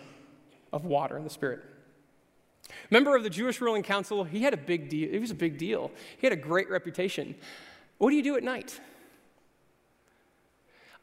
of 0.71 0.85
water 0.85 1.17
and 1.17 1.25
the 1.25 1.29
Spirit. 1.29 1.61
Member 2.91 3.15
of 3.15 3.23
the 3.23 3.29
Jewish 3.29 3.61
ruling 3.61 3.83
council, 3.83 4.23
he 4.23 4.41
had 4.41 4.53
a 4.53 4.57
big 4.57 4.89
deal. 4.89 5.09
It 5.11 5.19
was 5.19 5.31
a 5.31 5.35
big 5.35 5.57
deal. 5.57 5.91
He 6.17 6.25
had 6.25 6.33
a 6.33 6.41
great 6.41 6.69
reputation. 6.69 7.35
What 7.97 8.11
do 8.11 8.15
you 8.15 8.23
do 8.23 8.35
at 8.35 8.43
night? 8.43 8.79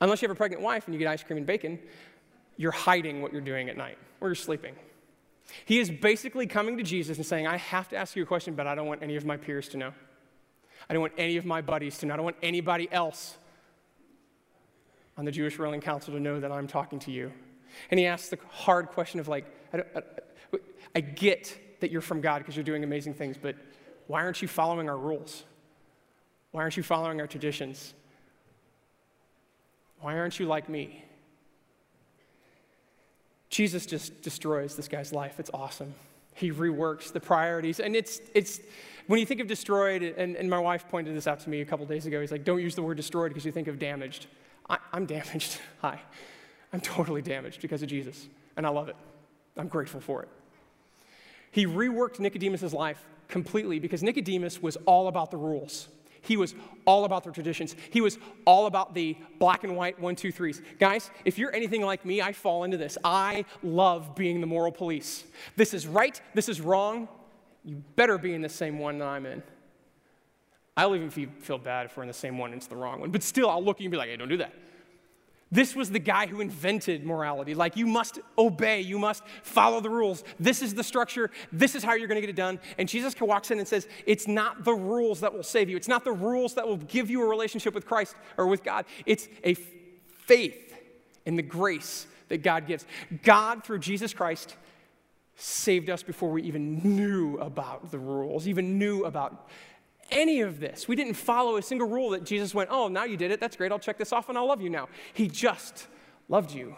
Unless 0.01 0.23
you 0.23 0.29
have 0.29 0.37
a 0.37 0.39
pregnant 0.39 0.63
wife 0.63 0.87
and 0.87 0.95
you 0.95 0.99
get 0.99 1.09
ice 1.09 1.23
cream 1.23 1.39
and 1.39 1.47
bacon, 1.47 1.79
you're 2.57 2.73
hiding 2.73 3.23
what 3.23 3.33
you're 3.33 3.41
doing 3.41 3.69
at 3.69 3.77
night 3.77 3.99
or 4.21 4.29
you're 4.29 4.35
sleeping. 4.35 4.75
He 5.65 5.79
is 5.79 5.91
basically 5.91 6.47
coming 6.47 6.77
to 6.77 6.83
Jesus 6.83 7.17
and 7.17 7.27
saying, 7.27 7.47
I 7.47 7.57
have 7.57 7.89
to 7.91 7.97
ask 7.97 8.17
you 8.17 8.23
a 8.23 8.27
question, 8.27 8.55
but 8.55 8.67
I 8.67 8.75
don't 8.75 8.87
want 8.87 9.03
any 9.03 9.17
of 9.17 9.25
my 9.25 9.37
peers 9.37 9.69
to 9.71 9.77
know. 9.77 9.93
I 10.89 10.93
don't 10.93 11.03
want 11.03 11.15
any 11.17 11.37
of 11.37 11.45
my 11.45 11.63
buddies 11.63 11.99
to 11.99 12.07
know. 12.07 12.15
I 12.15 12.17
don't 12.17 12.25
want 12.25 12.37
anybody 12.43 12.89
else 12.91 13.37
on 15.17 15.25
the 15.25 15.33
Jewish 15.33 15.59
ruling 15.59 15.81
council 15.81 16.13
to 16.15 16.21
know 16.21 16.41
that 16.41 16.53
I'm 16.53 16.67
talking 16.67 16.99
to 17.01 17.11
you. 17.11 17.33
And 17.91 17.99
he 17.99 18.07
asks 18.07 18.29
the 18.29 18.39
hard 18.51 18.89
question 18.89 19.21
of, 19.21 19.29
like, 19.29 19.47
I, 19.73 19.79
I, 19.95 20.59
I 20.95 21.01
get 21.01 21.81
that 21.81 21.91
you're 21.91 22.01
from 22.01 22.21
God 22.21 22.39
because 22.39 22.57
you're 22.57 22.65
doing 22.65 22.85
amazing 22.85 23.15
things, 23.15 23.37
but 23.41 23.57
why 24.07 24.23
aren't 24.23 24.43
you 24.43 24.49
following 24.49 24.89
our 24.89 24.97
rules? 24.97 25.45
Why 26.53 26.63
aren't 26.63 26.77
you 26.77 26.83
following 26.83 27.21
our 27.21 27.27
traditions? 27.27 27.95
Why 30.01 30.17
aren't 30.17 30.39
you 30.39 30.47
like 30.47 30.69
me? 30.69 31.05
Jesus 33.49 33.87
just 33.87 34.23
destroys 34.23 34.77
this 34.77 34.89
guy's 34.89 35.13
life. 35.13 35.39
It's 35.39 35.51
awesome. 35.55 35.95
He 36.35 36.53
reworks 36.53 37.13
the 37.13 37.21
priorities. 37.21 37.81
And 37.81 37.97
it's, 37.97 38.21
it's 38.35 38.61
when 39.07 39.21
you 39.21 39.27
think 39.27 39.41
of 39.41 39.47
destroyed, 39.47 40.03
and, 40.03 40.37
and 40.37 40.51
my 40.51 40.59
wife 40.59 40.89
pointed 40.89 41.17
this 41.17 41.27
out 41.27 41.41
to 41.41 41.51
me 41.51 41.61
a 41.61 41.65
couple 41.65 41.87
days 41.87 42.07
ago, 42.07 42.21
he's 42.21 42.33
like, 42.33 42.45
don't 42.45 42.61
use 42.61 42.75
the 42.75 42.83
word 42.83 42.97
destroyed 42.97 43.31
because 43.31 43.47
you 43.47 43.53
think 43.53 43.69
of 43.69 43.79
damaged. 43.79 44.27
I, 44.69 44.79
I'm 44.93 45.07
damaged. 45.07 45.59
Hi. 45.81 46.01
I'm 46.73 46.81
totally 46.81 47.23
damaged 47.23 47.63
because 47.63 47.83
of 47.83 47.89
Jesus. 47.89 48.27
And 48.57 48.67
I 48.67 48.71
love 48.71 48.89
it. 48.89 48.97
I'm 49.57 49.69
grateful 49.69 50.01
for 50.01 50.23
it. 50.23 50.29
He 51.51 51.67
reworked 51.67 52.19
Nicodemus' 52.19 52.73
life 52.73 53.03
completely 53.29 53.79
because 53.79 54.03
Nicodemus 54.03 54.61
was 54.61 54.77
all 54.85 55.09
about 55.09 55.31
the 55.31 55.37
rules. 55.37 55.89
He 56.27 56.37
was 56.37 56.55
all 56.85 57.05
about 57.05 57.25
the 57.25 57.31
traditions. 57.31 57.77
He 57.91 58.01
was 58.01 58.19
all 58.45 58.67
about 58.67 58.95
the 58.95 59.17
black 59.39 59.65
and 59.65 59.77
white 59.77 59.99
one, 60.01 60.17
two, 60.17 60.33
threes. 60.33 60.61
Guys, 60.79 61.11
if 61.25 61.39
you're 61.39 61.55
anything 61.55 61.83
like 61.83 62.05
me, 62.05 62.21
I 62.21 62.33
fall 62.33 62.65
into 62.65 62.77
this. 62.77 62.99
I 63.05 63.45
love 63.63 64.15
being 64.15 64.41
the 64.41 64.47
moral 64.47 64.73
police. 64.73 65.25
This 65.57 65.73
is 65.75 65.87
right, 65.87 66.21
this 66.35 66.49
is 66.49 66.61
wrong. 66.61 67.09
You 67.65 67.83
better 67.97 68.19
be 68.19 68.33
in 68.33 68.43
the 68.43 68.49
same 68.49 68.79
one 68.79 68.99
that 68.99 69.09
I'm 69.09 69.27
in. 69.27 69.43
I'll 70.77 70.95
even 70.95 71.11
feel 71.11 71.59
bad 71.59 71.87
if 71.87 71.97
we're 71.97 72.03
in 72.03 72.09
the 72.09 72.15
same 72.15 72.39
one 72.39 72.53
and 72.53 72.59
it's 72.59 72.67
the 72.67 72.77
wrong 72.77 73.01
one. 73.01 73.11
But 73.11 73.23
still, 73.23 73.49
I'll 73.49 73.65
look 73.65 73.79
at 73.79 73.81
you 73.81 73.87
and 73.87 73.93
be 73.93 73.97
like, 73.97 74.11
hey, 74.11 74.17
don't 74.17 74.29
do 74.29 74.37
that. 74.37 74.53
This 75.57 75.75
was 75.75 75.91
the 75.91 75.99
guy 75.99 76.27
who 76.27 76.43
invented 76.43 77.07
morality. 77.07 77.55
Like, 77.55 77.79
you 77.79 77.87
must 77.87 78.19
obey, 78.37 78.83
you 78.83 78.99
must 78.99 79.23
follow 79.43 79.81
the 79.81 79.89
rules. 79.89 80.23
This 80.39 80.61
is 80.61 80.75
the 80.75 80.85
structure, 80.85 81.31
this 81.51 81.75
is 81.75 81.83
how 81.83 81.95
you're 81.95 82.09
going 82.09 82.17
to 82.17 82.21
get 82.21 82.29
it 82.29 82.37
done. 82.37 82.61
And 82.77 82.87
Jesus 82.87 83.19
walks 83.19 83.51
in 83.51 83.59
and 83.59 83.67
says, 83.67 83.89
It's 84.05 84.29
not 84.29 84.65
the 84.65 84.75
rules 84.75 85.21
that 85.21 85.33
will 85.33 85.43
save 85.43 85.71
you, 85.71 85.77
it's 85.79 85.89
not 85.89 86.05
the 86.05 86.13
rules 86.13 86.53
that 86.57 86.69
will 86.69 86.77
give 86.77 87.09
you 87.09 87.23
a 87.23 87.27
relationship 87.27 87.73
with 87.73 87.87
Christ 87.87 88.17
or 88.37 88.49
with 88.49 88.65
God. 88.65 88.85
It's 89.07 89.29
a 89.45 89.55
faith 89.55 90.75
in 91.25 91.37
the 91.37 91.43
grace 91.43 92.07
that 92.29 92.43
God 92.43 92.67
gives. 92.67 92.85
God, 93.23 93.65
through 93.65 93.79
Jesus 93.79 94.13
Christ, 94.13 94.57
saved 95.37 95.89
us 95.89 96.03
before 96.03 96.33
we 96.33 96.43
even 96.43 96.81
knew 96.85 97.39
about 97.39 97.91
the 97.91 97.99
rules, 97.99 98.47
even 98.47 98.79
knew 98.79 99.07
about 99.07 99.49
any 100.11 100.41
of 100.41 100.61
this. 100.61 100.89
We 100.89 100.97
didn't 100.97 101.15
follow 101.15 101.57
a 101.57 101.63
single 101.63 101.89
rule 101.89 102.11
that 102.11 102.25
Jesus 102.25 102.55
went, 102.55 102.71
Oh, 102.73 102.89
now 102.89 103.05
you 103.05 103.17
did 103.17 103.31
it. 103.31 103.41
That's 103.41 103.57
great. 103.57 103.73
I'll 103.73 103.79
check 103.79 103.99
this 103.99 104.13
off 104.13 104.29
and 104.29 104.39
I'll 104.39 104.47
love 104.47 104.61
you 104.61 104.71
now. 104.71 104.89
He 105.15 105.29
just 105.29 105.87
loved 106.29 106.53
you. 106.53 106.77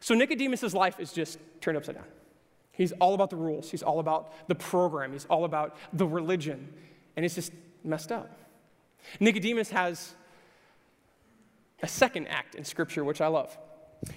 So 0.00 0.14
Nicodemus' 0.14 0.74
life 0.74 1.00
is 1.00 1.12
just 1.12 1.38
turned 1.60 1.76
upside 1.76 1.96
down. 1.96 2.04
He's 2.72 2.92
all 2.92 3.14
about 3.14 3.30
the 3.30 3.36
rules, 3.36 3.70
he's 3.70 3.82
all 3.82 4.00
about 4.00 4.48
the 4.48 4.54
program, 4.54 5.12
he's 5.12 5.24
all 5.26 5.44
about 5.44 5.76
the 5.94 6.06
religion, 6.06 6.68
and 7.16 7.24
it's 7.24 7.34
just 7.34 7.50
messed 7.82 8.12
up. 8.12 8.38
Nicodemus 9.18 9.70
has 9.70 10.14
a 11.82 11.88
second 11.88 12.26
act 12.28 12.54
in 12.54 12.64
Scripture, 12.64 13.02
which 13.02 13.22
I 13.22 13.28
love. 13.28 13.56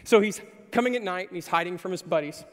So 0.04 0.20
he's 0.20 0.42
coming 0.72 0.96
at 0.96 1.04
night 1.04 1.30
and 1.30 1.36
he's 1.36 1.48
hiding 1.48 1.78
from 1.78 1.92
his 1.92 2.02
buddies. 2.02 2.44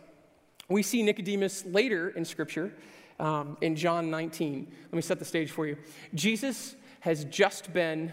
We 0.68 0.82
see 0.82 1.02
Nicodemus 1.02 1.64
later 1.66 2.10
in 2.10 2.24
Scripture 2.24 2.72
um, 3.18 3.56
in 3.60 3.76
John 3.76 4.10
19. 4.10 4.66
Let 4.84 4.92
me 4.92 5.02
set 5.02 5.18
the 5.18 5.24
stage 5.24 5.50
for 5.50 5.66
you. 5.66 5.76
Jesus 6.14 6.74
has 7.00 7.24
just 7.24 7.72
been 7.72 8.12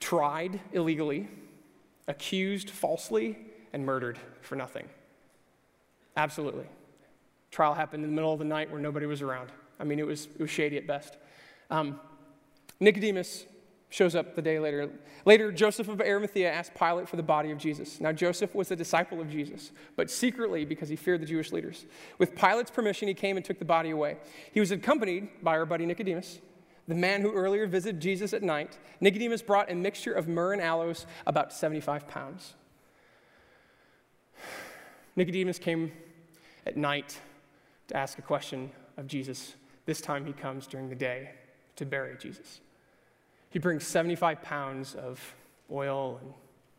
tried 0.00 0.60
illegally, 0.72 1.28
accused 2.08 2.70
falsely, 2.70 3.38
and 3.72 3.84
murdered 3.84 4.18
for 4.42 4.56
nothing. 4.56 4.88
Absolutely. 6.16 6.66
Trial 7.50 7.74
happened 7.74 8.04
in 8.04 8.10
the 8.10 8.14
middle 8.14 8.32
of 8.32 8.38
the 8.38 8.44
night 8.44 8.70
where 8.70 8.80
nobody 8.80 9.06
was 9.06 9.22
around. 9.22 9.50
I 9.80 9.84
mean, 9.84 9.98
it 9.98 10.06
was, 10.06 10.26
it 10.26 10.40
was 10.40 10.50
shady 10.50 10.76
at 10.76 10.86
best. 10.86 11.16
Um, 11.70 11.98
Nicodemus 12.80 13.46
shows 13.94 14.16
up 14.16 14.34
the 14.34 14.42
day 14.42 14.58
later. 14.58 14.90
Later, 15.24 15.52
Joseph 15.52 15.86
of 15.86 16.00
Arimathea 16.00 16.50
asked 16.50 16.74
Pilate 16.74 17.08
for 17.08 17.14
the 17.14 17.22
body 17.22 17.52
of 17.52 17.58
Jesus. 17.58 18.00
Now, 18.00 18.10
Joseph 18.10 18.52
was 18.52 18.72
a 18.72 18.76
disciple 18.76 19.20
of 19.20 19.30
Jesus, 19.30 19.70
but 19.94 20.10
secretly 20.10 20.64
because 20.64 20.88
he 20.88 20.96
feared 20.96 21.22
the 21.22 21.26
Jewish 21.26 21.52
leaders. 21.52 21.86
With 22.18 22.34
Pilate's 22.34 22.72
permission, 22.72 23.06
he 23.06 23.14
came 23.14 23.36
and 23.36 23.46
took 23.46 23.60
the 23.60 23.64
body 23.64 23.90
away. 23.90 24.16
He 24.52 24.58
was 24.58 24.72
accompanied 24.72 25.28
by 25.44 25.52
our 25.52 25.64
buddy 25.64 25.86
Nicodemus, 25.86 26.40
the 26.88 26.96
man 26.96 27.22
who 27.22 27.32
earlier 27.32 27.68
visited 27.68 28.00
Jesus 28.00 28.32
at 28.32 28.42
night. 28.42 28.78
Nicodemus 29.00 29.42
brought 29.42 29.70
a 29.70 29.76
mixture 29.76 30.12
of 30.12 30.26
myrrh 30.26 30.54
and 30.54 30.60
aloes, 30.60 31.06
about 31.24 31.52
75 31.52 32.08
pounds. 32.08 32.54
Nicodemus 35.14 35.60
came 35.60 35.92
at 36.66 36.76
night 36.76 37.20
to 37.86 37.96
ask 37.96 38.18
a 38.18 38.22
question 38.22 38.72
of 38.96 39.06
Jesus. 39.06 39.54
This 39.86 40.00
time 40.00 40.26
he 40.26 40.32
comes 40.32 40.66
during 40.66 40.88
the 40.88 40.96
day 40.96 41.30
to 41.76 41.86
bury 41.86 42.16
Jesus. 42.18 42.60
He 43.54 43.60
brings 43.60 43.86
75 43.86 44.42
pounds 44.42 44.96
of 44.96 45.20
oil 45.70 46.18
and 46.20 46.34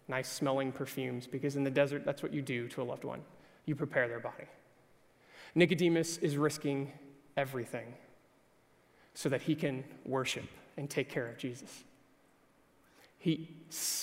nice 0.09 0.27
smelling 0.27 0.73
perfumes 0.73 1.25
because 1.25 1.55
in 1.55 1.63
the 1.63 1.69
desert, 1.69 2.03
that's 2.03 2.21
what 2.21 2.33
you 2.33 2.41
do 2.41 2.67
to 2.67 2.81
a 2.81 2.83
loved 2.83 3.05
one. 3.05 3.21
You 3.65 3.75
prepare 3.75 4.09
their 4.09 4.19
body. 4.19 4.43
Nicodemus 5.55 6.17
is 6.17 6.35
risking 6.35 6.91
everything 7.37 7.93
so 9.13 9.29
that 9.29 9.41
he 9.41 9.55
can 9.55 9.85
worship 10.05 10.43
and 10.75 10.89
take 10.89 11.09
care 11.09 11.25
of 11.25 11.37
Jesus. 11.37 11.85
He, 13.19 13.55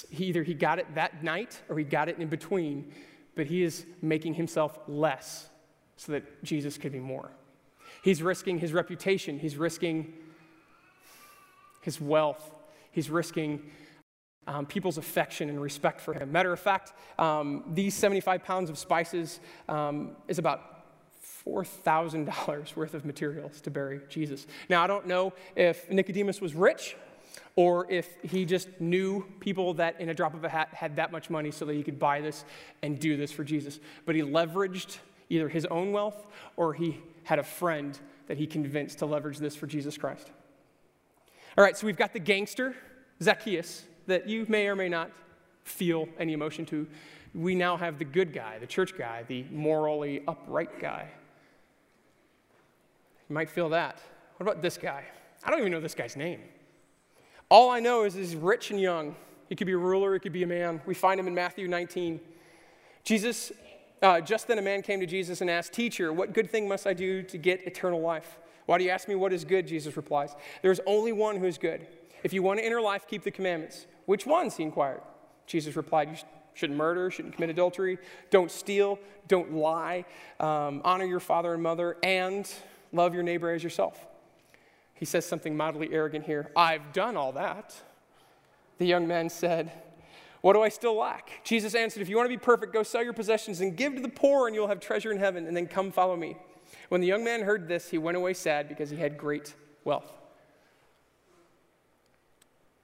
he, 0.08 0.24
either 0.24 0.42
he 0.42 0.54
got 0.54 0.78
it 0.78 0.94
that 0.94 1.22
night 1.22 1.60
or 1.68 1.78
he 1.78 1.84
got 1.84 2.08
it 2.08 2.16
in 2.16 2.28
between, 2.28 2.90
but 3.34 3.44
he 3.44 3.64
is 3.64 3.84
making 4.00 4.32
himself 4.32 4.78
less 4.88 5.50
so 5.98 6.12
that 6.12 6.42
Jesus 6.42 6.78
could 6.78 6.92
be 6.92 7.00
more. 7.00 7.32
He's 8.02 8.22
risking 8.22 8.60
his 8.60 8.72
reputation, 8.72 9.38
he's 9.38 9.58
risking 9.58 10.14
his 11.82 12.00
wealth, 12.00 12.50
he's 12.92 13.10
risking 13.10 13.62
um, 14.46 14.66
people's 14.66 14.98
affection 14.98 15.48
and 15.48 15.60
respect 15.60 16.00
for 16.00 16.14
him. 16.14 16.32
Matter 16.32 16.52
of 16.52 16.60
fact, 16.60 16.92
um, 17.18 17.64
these 17.74 17.94
75 17.94 18.44
pounds 18.44 18.70
of 18.70 18.78
spices 18.78 19.40
um, 19.68 20.12
is 20.28 20.38
about 20.38 20.72
$4,000 21.46 22.76
worth 22.76 22.94
of 22.94 23.04
materials 23.04 23.60
to 23.62 23.70
bury 23.70 24.00
Jesus. 24.08 24.46
Now, 24.68 24.82
I 24.82 24.86
don't 24.86 25.06
know 25.06 25.32
if 25.56 25.90
Nicodemus 25.90 26.40
was 26.40 26.54
rich 26.54 26.96
or 27.56 27.90
if 27.90 28.08
he 28.22 28.44
just 28.44 28.68
knew 28.80 29.24
people 29.40 29.74
that 29.74 30.00
in 30.00 30.08
a 30.08 30.14
drop 30.14 30.34
of 30.34 30.44
a 30.44 30.48
hat 30.48 30.68
had 30.72 30.96
that 30.96 31.12
much 31.12 31.30
money 31.30 31.50
so 31.50 31.64
that 31.64 31.74
he 31.74 31.82
could 31.82 31.98
buy 31.98 32.20
this 32.20 32.44
and 32.82 32.98
do 32.98 33.16
this 33.16 33.30
for 33.30 33.44
Jesus. 33.44 33.78
But 34.06 34.14
he 34.14 34.22
leveraged 34.22 34.98
either 35.28 35.48
his 35.48 35.66
own 35.66 35.92
wealth 35.92 36.26
or 36.56 36.74
he 36.74 37.00
had 37.24 37.38
a 37.38 37.42
friend 37.42 37.98
that 38.26 38.38
he 38.38 38.46
convinced 38.46 38.98
to 38.98 39.06
leverage 39.06 39.38
this 39.38 39.54
for 39.54 39.66
Jesus 39.66 39.96
Christ. 39.96 40.30
All 41.56 41.62
right, 41.62 41.76
so 41.76 41.86
we've 41.86 41.98
got 41.98 42.14
the 42.14 42.18
gangster, 42.18 42.74
Zacchaeus, 43.22 43.84
that 44.06 44.26
you 44.26 44.46
may 44.48 44.68
or 44.68 44.74
may 44.74 44.88
not 44.88 45.10
feel 45.64 46.08
any 46.18 46.32
emotion 46.32 46.64
to. 46.66 46.86
We 47.34 47.54
now 47.54 47.76
have 47.76 47.98
the 47.98 48.06
good 48.06 48.32
guy, 48.32 48.58
the 48.58 48.66
church 48.66 48.96
guy, 48.96 49.24
the 49.28 49.44
morally 49.50 50.22
upright 50.26 50.80
guy. 50.80 51.08
You 53.28 53.34
might 53.34 53.50
feel 53.50 53.68
that. 53.68 54.00
What 54.38 54.50
about 54.50 54.62
this 54.62 54.78
guy? 54.78 55.04
I 55.44 55.50
don't 55.50 55.60
even 55.60 55.72
know 55.72 55.80
this 55.80 55.94
guy's 55.94 56.16
name. 56.16 56.40
All 57.50 57.68
I 57.68 57.80
know 57.80 58.04
is 58.04 58.14
he's 58.14 58.34
rich 58.34 58.70
and 58.70 58.80
young. 58.80 59.14
He 59.50 59.54
could 59.54 59.66
be 59.66 59.74
a 59.74 59.78
ruler, 59.78 60.14
he 60.14 60.20
could 60.20 60.32
be 60.32 60.44
a 60.44 60.46
man. 60.46 60.80
We 60.86 60.94
find 60.94 61.20
him 61.20 61.26
in 61.26 61.34
Matthew 61.34 61.68
19. 61.68 62.18
Jesus, 63.04 63.52
uh, 64.00 64.22
just 64.22 64.48
then 64.48 64.58
a 64.58 64.62
man 64.62 64.80
came 64.80 65.00
to 65.00 65.06
Jesus 65.06 65.42
and 65.42 65.50
asked, 65.50 65.74
Teacher, 65.74 66.14
what 66.14 66.32
good 66.32 66.50
thing 66.50 66.66
must 66.66 66.86
I 66.86 66.94
do 66.94 67.22
to 67.24 67.36
get 67.36 67.66
eternal 67.66 68.00
life? 68.00 68.38
Why 68.66 68.78
do 68.78 68.84
you 68.84 68.90
ask 68.90 69.08
me 69.08 69.14
what 69.14 69.32
is 69.32 69.44
good? 69.44 69.66
Jesus 69.66 69.96
replies. 69.96 70.34
There's 70.62 70.80
only 70.86 71.12
one 71.12 71.36
who 71.36 71.46
is 71.46 71.58
good. 71.58 71.86
If 72.22 72.32
you 72.32 72.42
want 72.42 72.60
to 72.60 72.64
enter 72.64 72.80
life, 72.80 73.06
keep 73.08 73.22
the 73.22 73.30
commandments. 73.30 73.86
Which 74.06 74.26
ones? 74.26 74.56
He 74.56 74.62
inquired. 74.62 75.00
Jesus 75.46 75.76
replied, 75.76 76.10
You 76.10 76.16
shouldn't 76.54 76.78
murder, 76.78 77.10
shouldn't 77.10 77.34
commit 77.34 77.50
adultery, 77.50 77.98
don't 78.30 78.50
steal, 78.50 78.98
don't 79.28 79.52
lie, 79.52 80.04
um, 80.40 80.82
honor 80.84 81.04
your 81.04 81.20
father 81.20 81.54
and 81.54 81.62
mother, 81.62 81.96
and 82.02 82.50
love 82.92 83.14
your 83.14 83.22
neighbor 83.22 83.50
as 83.50 83.62
yourself. 83.62 84.06
He 84.94 85.04
says 85.04 85.26
something 85.26 85.56
mildly 85.56 85.88
arrogant 85.92 86.24
here 86.26 86.50
I've 86.56 86.92
done 86.92 87.16
all 87.16 87.32
that. 87.32 87.74
The 88.78 88.86
young 88.86 89.06
man 89.06 89.28
said, 89.28 89.72
What 90.40 90.54
do 90.54 90.62
I 90.62 90.68
still 90.68 90.96
lack? 90.96 91.40
Jesus 91.44 91.74
answered, 91.74 92.02
If 92.02 92.08
you 92.08 92.16
want 92.16 92.26
to 92.26 92.36
be 92.36 92.42
perfect, 92.42 92.72
go 92.72 92.82
sell 92.82 93.02
your 93.02 93.12
possessions 93.12 93.60
and 93.60 93.76
give 93.76 93.94
to 93.94 94.00
the 94.00 94.08
poor, 94.08 94.46
and 94.46 94.54
you'll 94.54 94.68
have 94.68 94.80
treasure 94.80 95.10
in 95.10 95.18
heaven, 95.18 95.46
and 95.46 95.56
then 95.56 95.66
come 95.66 95.90
follow 95.90 96.16
me. 96.16 96.36
When 96.92 97.00
the 97.00 97.06
young 97.06 97.24
man 97.24 97.40
heard 97.40 97.68
this, 97.68 97.88
he 97.88 97.96
went 97.96 98.18
away 98.18 98.34
sad 98.34 98.68
because 98.68 98.90
he 98.90 98.98
had 98.98 99.16
great 99.16 99.54
wealth. 99.82 100.12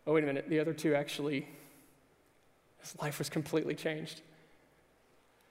Oh, 0.07 0.15
wait 0.15 0.25
a 0.25 0.27
minute. 0.27 0.49
The 0.49 0.61
other 0.61 0.73
two 0.73 0.95
actually, 0.95 1.47
his 2.81 2.97
life 3.03 3.19
was 3.19 3.29
completely 3.29 3.75
changed. 3.75 4.23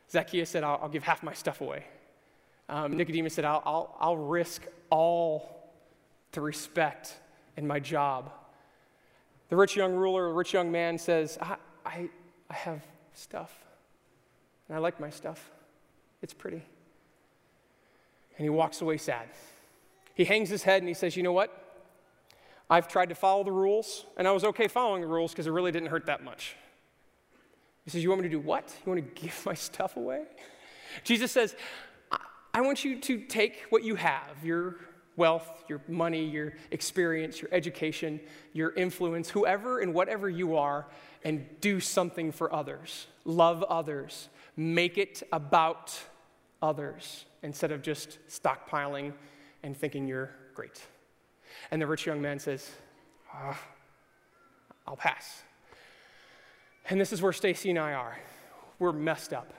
Zacchaeus 0.10 0.50
said, 0.50 0.64
I'll, 0.64 0.80
I'll 0.82 0.90
give 0.90 1.04
half 1.04 1.22
my 1.22 1.34
stuff 1.34 1.62
away. 1.62 1.84
Um, 2.68 2.98
Nicodemus 2.98 3.36
said, 3.36 3.46
I'll, 3.46 3.62
I'll, 3.64 3.96
I'll 4.00 4.18
risk 4.18 4.64
all 4.90 5.72
to 6.32 6.42
respect 6.42 7.14
in 7.58 7.68
my 7.68 7.80
job. 7.80 8.32
The 9.50 9.56
rich 9.56 9.76
young 9.76 9.94
ruler, 9.94 10.30
the 10.30 10.34
rich 10.34 10.54
young 10.54 10.72
man 10.72 10.98
says, 10.98 11.38
I, 11.40 11.58
I, 11.86 12.10
I 12.50 12.54
have 12.56 12.82
stuff, 13.14 13.54
and 14.68 14.76
I 14.76 14.80
like 14.80 15.00
my 15.00 15.12
stuff. 15.12 15.52
It's 16.24 16.34
pretty 16.34 16.64
and 18.38 18.46
he 18.46 18.50
walks 18.50 18.82
away 18.82 18.98
sad. 18.98 19.28
He 20.14 20.26
hangs 20.26 20.50
his 20.50 20.64
head 20.64 20.82
and 20.82 20.88
he 20.88 20.94
says, 20.94 21.16
You 21.16 21.24
know 21.24 21.34
what? 21.34 21.64
I've 22.70 22.88
tried 22.88 23.10
to 23.10 23.16
follow 23.16 23.44
the 23.44 23.52
rules, 23.52 24.06
and 24.18 24.28
I 24.28 24.32
was 24.32 24.44
okay 24.44 24.68
following 24.68 25.02
the 25.02 25.08
rules 25.08 25.32
because 25.32 25.48
it 25.48 25.52
really 25.52 25.72
didn't 25.72 25.90
hurt 25.90 26.08
that 26.08 26.24
much. 26.24 26.56
He 27.86 27.92
says, 27.92 28.04
You 28.04 28.10
want 28.10 28.22
me 28.22 28.30
to 28.30 28.36
do 28.36 28.40
what? 28.40 28.74
You 28.86 28.92
want 28.92 29.16
to 29.16 29.22
give 29.22 29.46
my 29.46 29.54
stuff 29.56 29.98
away? 29.98 30.24
Jesus 31.04 31.32
says, 31.32 31.56
I 32.54 32.62
want 32.62 32.84
you 32.84 33.00
to 33.00 33.20
take 33.20 33.66
what 33.70 33.84
you 33.84 33.96
have, 33.96 34.44
your 34.44 34.78
wealth, 35.16 35.64
your 35.68 35.82
money, 35.88 36.26
your 36.26 36.54
experience, 36.72 37.42
your 37.42 37.50
education, 37.54 38.20
your 38.54 38.72
influence, 38.74 39.30
whoever 39.30 39.80
and 39.80 39.94
whatever 39.94 40.30
you 40.30 40.56
are, 40.56 40.88
and 41.24 41.46
do 41.62 41.80
something 41.80 42.32
for 42.32 42.54
others. 42.54 43.08
Love 43.26 43.64
others. 43.64 44.30
Make 44.56 44.98
it 44.98 45.24
about 45.32 46.00
others 46.62 47.26
instead 47.44 47.72
of 47.72 47.82
just 47.82 48.20
stockpiling 48.30 49.14
and 49.64 49.76
thinking 49.76 50.08
you're 50.08 50.32
great. 50.54 50.82
And 51.72 51.82
the 51.82 51.88
rich 51.88 52.06
young 52.06 52.22
man 52.22 52.40
says, 52.40 52.70
oh, 53.34 53.58
I'll 54.86 54.96
pass. 54.96 55.44
And 56.90 57.00
this 57.00 57.12
is 57.12 57.22
where 57.22 57.34
Stacy 57.34 57.70
and 57.70 57.80
I 57.80 57.94
are. 57.94 58.18
We're 58.80 58.94
messed 58.94 59.34
up. 59.34 59.54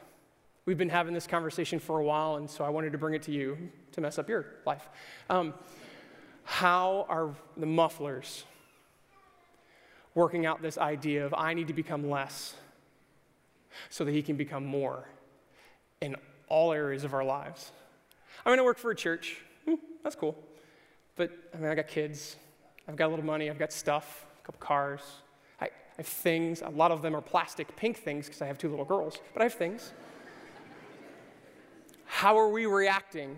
We've 0.65 0.79
been 0.79 0.89
having 0.89 1.15
this 1.15 1.27
conversation 1.27 1.79
for 1.79 1.99
a 1.99 2.05
while, 2.05 2.37
and 2.37 2.49
so 2.49 2.65
I 2.65 2.69
wanted 2.69 2.93
to 2.93 2.99
bring 2.99 3.15
it 3.15 3.23
to 3.23 3.33
you 3.33 3.57
to 3.93 4.01
mess 4.01 4.19
up 4.19 4.29
your 4.29 4.47
life. 4.67 4.89
Um, 5.31 5.55
how 6.45 7.07
are 7.09 7.35
the 7.57 7.67
mufflers 7.67 8.45
working 10.15 10.47
out 10.47 10.63
this 10.63 10.79
idea 10.79 11.25
of 11.25 11.35
I 11.35 11.55
need 11.55 11.69
to 11.69 11.73
become 11.73 12.09
less 12.09 12.55
so 13.89 14.05
that 14.05 14.13
he 14.13 14.23
can 14.23 14.37
become 14.37 14.65
more 14.65 15.09
in 16.01 16.17
all 16.49 16.73
areas 16.73 17.05
of 17.05 17.15
our 17.15 17.25
lives. 17.25 17.73
I'm 18.45 18.51
going 18.51 18.59
to 18.59 18.65
work 18.65 18.79
for 18.79 18.91
a 18.91 18.97
church. 18.97 19.39
Hmm, 19.65 19.75
that's 20.03 20.17
cool. 20.17 20.37
But 21.17 21.31
I 21.53 21.59
mean, 21.59 21.71
I 21.71 21.75
got 21.75 21.89
kids, 21.89 22.37
I've 22.87 22.97
got 22.97 23.07
a 23.07 23.11
little 23.11 23.25
money, 23.25 23.51
I've 23.51 23.59
got 23.59 23.73
stuff, 23.73 24.27
a 24.43 24.47
couple 24.47 24.61
cars, 24.61 25.01
I, 25.61 25.67
I 25.67 25.71
have 25.99 26.07
things. 26.07 26.63
A 26.63 26.71
lot 26.71 26.93
of 26.93 27.03
them 27.03 27.15
are 27.15 27.21
plastic 27.21 27.75
pink 27.77 27.99
things 27.99 28.27
because 28.27 28.41
I 28.41 28.47
have 28.47 28.57
two 28.57 28.69
little 28.69 28.85
girls, 28.85 29.19
but 29.35 29.41
I 29.41 29.45
have 29.45 29.55
things. 29.55 29.93
How 32.05 32.39
are 32.39 32.49
we 32.49 32.67
reacting 32.67 33.37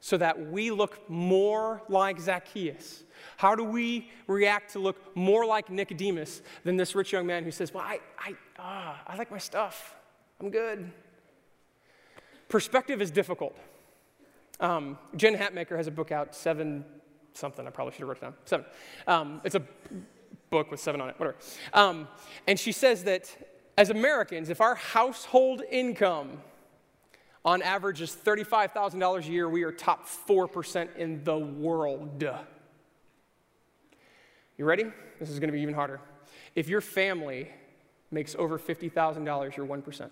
so 0.00 0.18
that 0.18 0.50
we 0.50 0.70
look 0.70 1.08
more 1.08 1.82
like 1.88 2.20
Zacchaeus? 2.20 3.04
How 3.36 3.54
do 3.54 3.64
we 3.64 4.10
react 4.26 4.72
to 4.72 4.78
look 4.78 5.16
more 5.16 5.46
like 5.46 5.70
Nicodemus 5.70 6.42
than 6.64 6.76
this 6.76 6.94
rich 6.94 7.12
young 7.12 7.26
man 7.26 7.44
who 7.44 7.50
says, 7.50 7.72
Well, 7.72 7.84
I, 7.84 8.00
I, 8.18 8.34
ah, 8.58 9.02
I 9.06 9.16
like 9.16 9.30
my 9.30 9.38
stuff. 9.38 9.94
I'm 10.40 10.50
good. 10.50 10.90
Perspective 12.48 13.00
is 13.02 13.10
difficult. 13.10 13.56
Um, 14.60 14.98
Jen 15.16 15.36
Hatmaker 15.36 15.76
has 15.76 15.86
a 15.86 15.90
book 15.90 16.12
out, 16.12 16.34
Seven 16.34 16.84
something. 17.34 17.66
I 17.66 17.70
probably 17.70 17.92
should 17.92 18.00
have 18.00 18.08
written 18.08 18.28
down. 18.28 18.34
Seven. 18.44 18.66
Um, 19.06 19.40
it's 19.44 19.54
a 19.54 19.62
book 20.50 20.70
with 20.70 20.80
seven 20.80 21.00
on 21.00 21.10
it, 21.10 21.18
whatever. 21.18 21.36
Um, 21.72 22.08
and 22.46 22.58
she 22.58 22.72
says 22.72 23.04
that 23.04 23.36
as 23.76 23.90
Americans, 23.90 24.50
if 24.50 24.60
our 24.60 24.76
household 24.76 25.62
income 25.70 26.40
on 27.44 27.60
average 27.60 28.00
is 28.00 28.16
$35,000 28.16 29.26
a 29.26 29.30
year, 29.30 29.48
we 29.48 29.64
are 29.64 29.72
top 29.72 30.06
4% 30.06 30.96
in 30.96 31.22
the 31.24 31.36
world. 31.36 32.24
You 34.56 34.64
ready? 34.64 34.84
This 35.18 35.30
is 35.30 35.40
going 35.40 35.48
to 35.48 35.52
be 35.52 35.60
even 35.60 35.74
harder. 35.74 36.00
If 36.54 36.68
your 36.68 36.80
family 36.80 37.50
makes 38.10 38.36
over 38.36 38.58
$50,000, 38.58 39.56
you're 39.56 39.66
1%. 39.66 40.10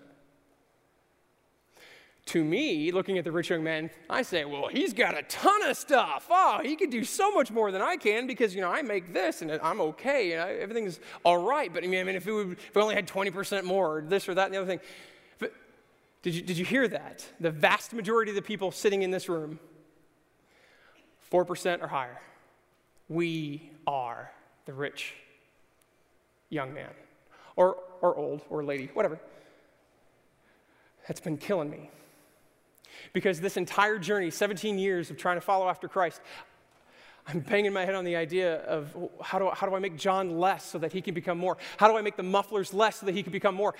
To 2.27 2.43
me, 2.43 2.91
looking 2.91 3.17
at 3.17 3.25
the 3.25 3.31
rich 3.31 3.49
young 3.49 3.63
man, 3.63 3.89
I 4.09 4.21
say, 4.21 4.45
well, 4.45 4.67
he's 4.67 4.93
got 4.93 5.17
a 5.17 5.23
ton 5.23 5.61
of 5.63 5.75
stuff. 5.75 6.27
Oh, 6.29 6.61
he 6.63 6.77
could 6.77 6.89
do 6.89 7.03
so 7.03 7.31
much 7.31 7.51
more 7.51 7.69
than 7.69 7.81
I 7.81 7.97
can 7.97 8.27
because, 8.27 8.55
you 8.55 8.61
know, 8.61 8.71
I 8.71 8.81
make 8.81 9.13
this 9.13 9.41
and 9.41 9.51
I'm 9.51 9.81
okay 9.81 10.31
and 10.31 10.41
I, 10.41 10.53
everything's 10.53 11.01
all 11.25 11.37
right. 11.37 11.71
But 11.73 11.83
I 11.83 11.87
mean, 11.87 11.99
I 11.99 12.03
mean 12.05 12.15
if, 12.15 12.25
would, 12.25 12.53
if 12.53 12.75
we 12.75 12.81
only 12.81 12.95
had 12.95 13.07
20% 13.07 13.65
more 13.65 13.97
or 13.97 14.01
this 14.01 14.29
or 14.29 14.35
that 14.35 14.45
and 14.45 14.53
the 14.53 14.57
other 14.57 14.67
thing. 14.67 14.79
But 15.37 15.53
did 16.21 16.33
you, 16.33 16.41
did 16.41 16.57
you 16.57 16.63
hear 16.63 16.87
that? 16.87 17.25
The 17.41 17.51
vast 17.51 17.93
majority 17.93 18.31
of 18.31 18.35
the 18.35 18.41
people 18.41 18.71
sitting 18.71 19.01
in 19.01 19.11
this 19.11 19.27
room, 19.27 19.59
4% 21.29 21.81
or 21.81 21.87
higher. 21.87 22.21
We 23.09 23.69
are 23.85 24.31
the 24.65 24.73
rich 24.73 25.13
young 26.49 26.73
man 26.73 26.91
or, 27.57 27.77
or 28.01 28.15
old 28.15 28.41
or 28.49 28.63
lady, 28.63 28.89
whatever. 28.93 29.19
That's 31.07 31.19
been 31.19 31.37
killing 31.37 31.69
me. 31.69 31.91
Because 33.11 33.41
this 33.41 33.57
entire 33.57 33.99
journey, 33.99 34.29
17 34.29 34.79
years 34.79 35.11
of 35.11 35.17
trying 35.17 35.37
to 35.37 35.41
follow 35.41 35.67
after 35.67 35.87
Christ, 35.87 36.21
I'm 37.27 37.39
banging 37.39 37.73
my 37.73 37.85
head 37.85 37.95
on 37.95 38.05
the 38.05 38.15
idea 38.15 38.61
of 38.63 38.95
how 39.21 39.39
do, 39.39 39.49
how 39.53 39.67
do 39.67 39.75
I 39.75 39.79
make 39.79 39.97
John 39.97 40.39
less 40.39 40.65
so 40.65 40.77
that 40.79 40.91
he 40.91 41.01
can 41.01 41.13
become 41.13 41.37
more? 41.37 41.57
How 41.77 41.87
do 41.87 41.97
I 41.97 42.01
make 42.01 42.17
the 42.17 42.23
mufflers 42.23 42.73
less 42.73 42.97
so 42.97 43.05
that 43.05 43.15
he 43.15 43.23
can 43.23 43.31
become 43.31 43.55
more? 43.55 43.73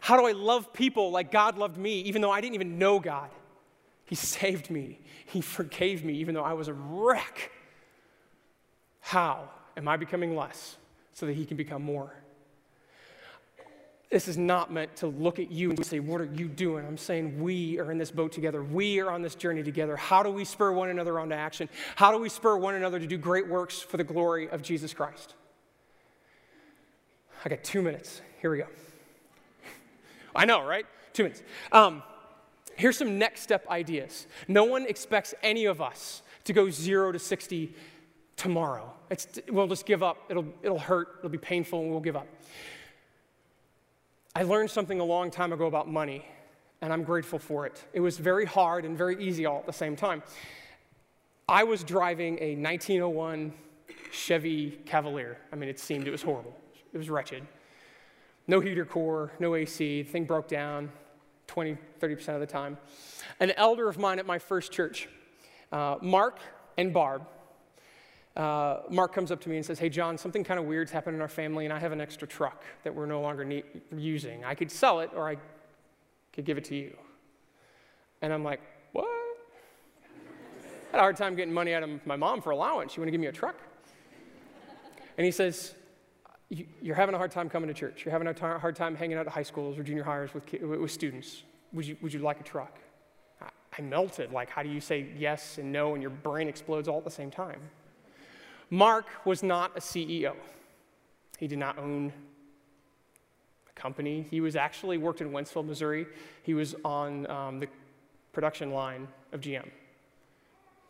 How 0.00 0.16
do 0.16 0.26
I 0.26 0.32
love 0.32 0.72
people 0.72 1.10
like 1.10 1.30
God 1.30 1.58
loved 1.58 1.76
me, 1.76 2.00
even 2.02 2.22
though 2.22 2.30
I 2.30 2.40
didn't 2.40 2.54
even 2.54 2.78
know 2.78 3.00
God? 3.00 3.30
He 4.04 4.14
saved 4.14 4.70
me, 4.70 5.00
He 5.26 5.40
forgave 5.40 6.04
me, 6.04 6.14
even 6.14 6.34
though 6.34 6.42
I 6.42 6.52
was 6.52 6.68
a 6.68 6.74
wreck. 6.74 7.50
How 9.00 9.50
am 9.76 9.88
I 9.88 9.96
becoming 9.96 10.36
less 10.36 10.76
so 11.14 11.26
that 11.26 11.32
He 11.34 11.46
can 11.46 11.56
become 11.56 11.82
more? 11.82 12.12
This 14.14 14.28
is 14.28 14.38
not 14.38 14.72
meant 14.72 14.94
to 14.98 15.08
look 15.08 15.40
at 15.40 15.50
you 15.50 15.70
and 15.70 15.84
say, 15.84 15.98
What 15.98 16.20
are 16.20 16.30
you 16.32 16.46
doing? 16.46 16.86
I'm 16.86 16.96
saying 16.96 17.42
we 17.42 17.80
are 17.80 17.90
in 17.90 17.98
this 17.98 18.12
boat 18.12 18.30
together. 18.30 18.62
We 18.62 19.00
are 19.00 19.10
on 19.10 19.22
this 19.22 19.34
journey 19.34 19.64
together. 19.64 19.96
How 19.96 20.22
do 20.22 20.30
we 20.30 20.44
spur 20.44 20.70
one 20.70 20.88
another 20.88 21.18
on 21.18 21.30
to 21.30 21.34
action? 21.34 21.68
How 21.96 22.12
do 22.12 22.18
we 22.18 22.28
spur 22.28 22.56
one 22.56 22.76
another 22.76 23.00
to 23.00 23.08
do 23.08 23.18
great 23.18 23.48
works 23.48 23.80
for 23.80 23.96
the 23.96 24.04
glory 24.04 24.48
of 24.48 24.62
Jesus 24.62 24.94
Christ? 24.94 25.34
I 27.44 27.48
got 27.48 27.64
two 27.64 27.82
minutes. 27.82 28.22
Here 28.40 28.52
we 28.52 28.58
go. 28.58 28.66
I 30.36 30.44
know, 30.44 30.64
right? 30.64 30.86
Two 31.12 31.24
minutes. 31.24 31.42
Um, 31.72 32.00
here's 32.76 32.96
some 32.96 33.18
next 33.18 33.40
step 33.40 33.66
ideas. 33.68 34.28
No 34.46 34.62
one 34.62 34.86
expects 34.86 35.34
any 35.42 35.64
of 35.64 35.80
us 35.80 36.22
to 36.44 36.52
go 36.52 36.70
zero 36.70 37.10
to 37.10 37.18
60 37.18 37.74
tomorrow. 38.36 38.92
It's, 39.10 39.40
we'll 39.48 39.66
just 39.66 39.86
give 39.86 40.04
up. 40.04 40.18
It'll, 40.28 40.46
it'll 40.62 40.78
hurt, 40.78 41.16
it'll 41.18 41.30
be 41.30 41.36
painful, 41.38 41.80
and 41.80 41.90
we'll 41.90 41.98
give 41.98 42.14
up. 42.14 42.28
I 44.36 44.42
learned 44.42 44.68
something 44.68 44.98
a 44.98 45.04
long 45.04 45.30
time 45.30 45.52
ago 45.52 45.66
about 45.66 45.88
money, 45.88 46.26
and 46.80 46.92
I'm 46.92 47.04
grateful 47.04 47.38
for 47.38 47.66
it. 47.66 47.84
It 47.92 48.00
was 48.00 48.18
very 48.18 48.44
hard 48.44 48.84
and 48.84 48.98
very 48.98 49.22
easy 49.22 49.46
all 49.46 49.60
at 49.60 49.66
the 49.66 49.72
same 49.72 49.94
time. 49.94 50.24
I 51.48 51.62
was 51.62 51.84
driving 51.84 52.38
a 52.40 52.56
1901 52.56 53.52
Chevy 54.10 54.72
Cavalier. 54.86 55.38
I 55.52 55.56
mean, 55.56 55.68
it 55.68 55.78
seemed 55.78 56.08
it 56.08 56.10
was 56.10 56.22
horrible. 56.22 56.52
It 56.92 56.98
was 56.98 57.08
wretched. 57.10 57.46
No 58.48 58.58
heater 58.58 58.84
core, 58.84 59.30
no 59.38 59.54
AC. 59.54 60.02
The 60.02 60.10
thing 60.10 60.24
broke 60.24 60.48
down 60.48 60.90
20, 61.46 61.78
30% 62.00 62.28
of 62.30 62.40
the 62.40 62.46
time. 62.46 62.76
An 63.38 63.52
elder 63.52 63.88
of 63.88 63.98
mine 63.98 64.18
at 64.18 64.26
my 64.26 64.40
first 64.40 64.72
church, 64.72 65.08
uh, 65.70 65.98
Mark 66.02 66.40
and 66.76 66.92
Barb, 66.92 67.22
uh, 68.36 68.80
Mark 68.90 69.14
comes 69.14 69.30
up 69.30 69.40
to 69.42 69.48
me 69.48 69.56
and 69.56 69.64
says, 69.64 69.78
Hey, 69.78 69.88
John, 69.88 70.18
something 70.18 70.42
kind 70.42 70.58
of 70.58 70.66
weird's 70.66 70.90
happened 70.90 71.14
in 71.14 71.22
our 71.22 71.28
family, 71.28 71.64
and 71.66 71.72
I 71.72 71.78
have 71.78 71.92
an 71.92 72.00
extra 72.00 72.26
truck 72.26 72.64
that 72.82 72.94
we're 72.94 73.06
no 73.06 73.20
longer 73.20 73.44
need- 73.44 73.64
using. 73.96 74.44
I 74.44 74.54
could 74.54 74.70
sell 74.70 75.00
it 75.00 75.10
or 75.14 75.28
I 75.28 75.36
could 76.32 76.44
give 76.44 76.58
it 76.58 76.64
to 76.64 76.74
you. 76.74 76.96
And 78.22 78.32
I'm 78.32 78.42
like, 78.42 78.60
What? 78.92 79.06
I 80.06 80.96
had 80.96 80.98
a 80.98 81.00
hard 81.00 81.16
time 81.16 81.36
getting 81.36 81.54
money 81.54 81.74
out 81.74 81.82
of 81.84 82.06
my 82.06 82.16
mom 82.16 82.40
for 82.42 82.50
allowance. 82.50 82.96
You 82.96 83.02
want 83.02 83.08
to 83.08 83.12
give 83.12 83.20
me 83.20 83.28
a 83.28 83.32
truck? 83.32 83.56
And 85.16 85.24
he 85.24 85.30
says, 85.30 85.74
You're 86.82 86.96
having 86.96 87.14
a 87.14 87.18
hard 87.18 87.30
time 87.30 87.48
coming 87.48 87.68
to 87.68 87.74
church. 87.74 88.04
You're 88.04 88.12
having 88.12 88.26
a 88.26 88.58
hard 88.58 88.74
time 88.74 88.96
hanging 88.96 89.16
out 89.16 89.26
at 89.26 89.32
high 89.32 89.44
schools 89.44 89.78
or 89.78 89.84
junior 89.84 90.02
hires 90.02 90.34
with, 90.34 90.44
with 90.60 90.90
students. 90.90 91.44
Would 91.72 91.86
you, 91.86 91.96
would 92.02 92.12
you 92.12 92.20
like 92.20 92.40
a 92.40 92.44
truck? 92.44 92.78
I 93.76 93.82
melted. 93.82 94.32
Like, 94.32 94.50
how 94.50 94.62
do 94.62 94.68
you 94.68 94.80
say 94.80 95.08
yes 95.16 95.58
and 95.58 95.72
no 95.72 95.94
and 95.94 96.02
your 96.02 96.10
brain 96.10 96.48
explodes 96.48 96.88
all 96.88 96.98
at 96.98 97.04
the 97.04 97.10
same 97.10 97.30
time? 97.30 97.60
Mark 98.70 99.06
was 99.24 99.42
not 99.42 99.76
a 99.76 99.80
CEO. 99.80 100.34
He 101.38 101.46
did 101.46 101.58
not 101.58 101.78
own 101.78 102.12
a 103.68 103.80
company. 103.80 104.26
He 104.30 104.40
was 104.40 104.56
actually 104.56 104.98
worked 104.98 105.20
in 105.20 105.30
Wentzville, 105.30 105.66
Missouri. 105.66 106.06
He 106.42 106.54
was 106.54 106.74
on 106.84 107.28
um, 107.30 107.60
the 107.60 107.68
production 108.32 108.72
line 108.72 109.08
of 109.32 109.40
GM. 109.40 109.68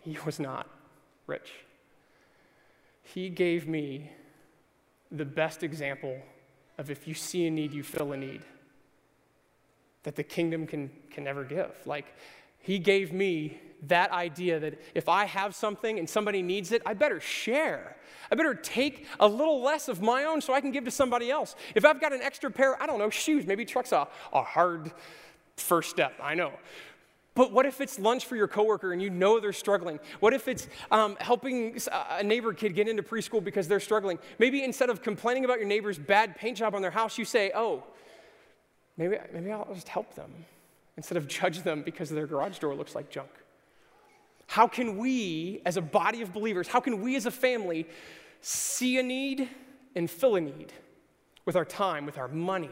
He 0.00 0.18
was 0.24 0.38
not 0.38 0.68
rich. 1.26 1.52
He 3.02 3.28
gave 3.28 3.68
me 3.68 4.10
the 5.10 5.24
best 5.24 5.62
example 5.62 6.18
of 6.78 6.90
if 6.90 7.06
you 7.06 7.14
see 7.14 7.46
a 7.46 7.50
need, 7.50 7.72
you 7.72 7.82
fill 7.82 8.12
a 8.12 8.16
need 8.16 8.42
that 10.02 10.16
the 10.16 10.22
kingdom 10.22 10.66
can, 10.66 10.90
can 11.10 11.24
never 11.24 11.44
give. 11.44 11.72
Like, 11.86 12.06
he 12.58 12.78
gave 12.78 13.12
me 13.12 13.58
that 13.88 14.10
idea 14.12 14.58
that 14.60 14.80
if 14.94 15.08
I 15.08 15.24
have 15.24 15.54
something 15.54 15.98
and 15.98 16.08
somebody 16.08 16.42
needs 16.42 16.72
it, 16.72 16.82
I 16.86 16.94
better 16.94 17.20
share. 17.20 17.96
I 18.30 18.34
better 18.34 18.54
take 18.54 19.06
a 19.20 19.28
little 19.28 19.62
less 19.62 19.88
of 19.88 20.00
my 20.00 20.24
own 20.24 20.40
so 20.40 20.54
I 20.54 20.60
can 20.60 20.70
give 20.70 20.84
to 20.84 20.90
somebody 20.90 21.30
else. 21.30 21.54
If 21.74 21.84
I've 21.84 22.00
got 22.00 22.12
an 22.12 22.22
extra 22.22 22.50
pair, 22.50 22.80
I 22.82 22.86
don't 22.86 22.98
know, 22.98 23.10
shoes, 23.10 23.46
maybe 23.46 23.64
truck's 23.64 23.92
a, 23.92 24.08
a 24.32 24.42
hard 24.42 24.92
first 25.56 25.90
step, 25.90 26.14
I 26.22 26.34
know. 26.34 26.52
But 27.34 27.50
what 27.52 27.66
if 27.66 27.80
it's 27.80 27.98
lunch 27.98 28.26
for 28.26 28.36
your 28.36 28.46
coworker 28.46 28.92
and 28.92 29.02
you 29.02 29.10
know 29.10 29.40
they're 29.40 29.52
struggling? 29.52 29.98
What 30.20 30.34
if 30.34 30.46
it's 30.46 30.68
um, 30.92 31.16
helping 31.20 31.76
a 32.10 32.22
neighbor 32.22 32.52
kid 32.52 32.76
get 32.76 32.88
into 32.88 33.02
preschool 33.02 33.42
because 33.42 33.66
they're 33.66 33.80
struggling? 33.80 34.20
Maybe 34.38 34.62
instead 34.62 34.88
of 34.88 35.02
complaining 35.02 35.44
about 35.44 35.58
your 35.58 35.66
neighbor's 35.66 35.98
bad 35.98 36.36
paint 36.36 36.58
job 36.58 36.76
on 36.76 36.82
their 36.82 36.92
house, 36.92 37.18
you 37.18 37.24
say, 37.24 37.50
oh, 37.54 37.82
maybe, 38.96 39.16
maybe 39.32 39.50
I'll 39.50 39.74
just 39.74 39.88
help 39.88 40.14
them 40.14 40.32
instead 40.96 41.18
of 41.18 41.26
judge 41.26 41.62
them 41.62 41.82
because 41.82 42.08
their 42.08 42.26
garage 42.26 42.58
door 42.58 42.74
looks 42.76 42.94
like 42.94 43.10
junk. 43.10 43.30
How 44.46 44.68
can 44.68 44.98
we, 44.98 45.62
as 45.64 45.76
a 45.76 45.82
body 45.82 46.22
of 46.22 46.32
believers, 46.32 46.68
how 46.68 46.80
can 46.80 47.00
we 47.00 47.16
as 47.16 47.26
a 47.26 47.30
family 47.30 47.86
see 48.40 48.98
a 48.98 49.02
need 49.02 49.48
and 49.94 50.10
fill 50.10 50.36
a 50.36 50.40
need 50.40 50.72
with 51.44 51.56
our 51.56 51.64
time, 51.64 52.06
with 52.06 52.18
our 52.18 52.28
money, 52.28 52.70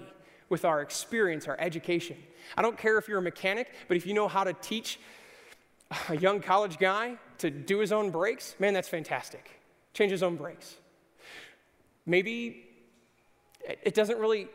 with 0.49 0.65
our 0.65 0.81
experience, 0.81 1.49
our 1.49 1.57
education? 1.59 2.17
I 2.57 2.63
don't 2.63 2.77
care 2.77 2.99
if 2.99 3.09
you're 3.09 3.19
a 3.19 3.23
mechanic, 3.23 3.73
but 3.89 3.97
if 3.97 4.07
you 4.07 4.15
know 4.15 4.29
how 4.29 4.45
to 4.45 4.53
teach 4.53 4.99
a 6.09 6.17
young 6.17 6.41
college 6.41 6.79
guy 6.79 7.17
to 7.39 7.51
do 7.51 7.79
his 7.79 7.93
own 7.93 8.11
brakes, 8.11 8.55
man, 8.59 8.75
that's 8.75 8.89
fantastic. 8.89 9.61
Change 9.95 10.11
his 10.11 10.23
own 10.23 10.37
brakes. 10.37 10.77
Maybe 12.07 12.67
it 13.83 13.95
doesn't 13.95 14.19
really 14.19 14.49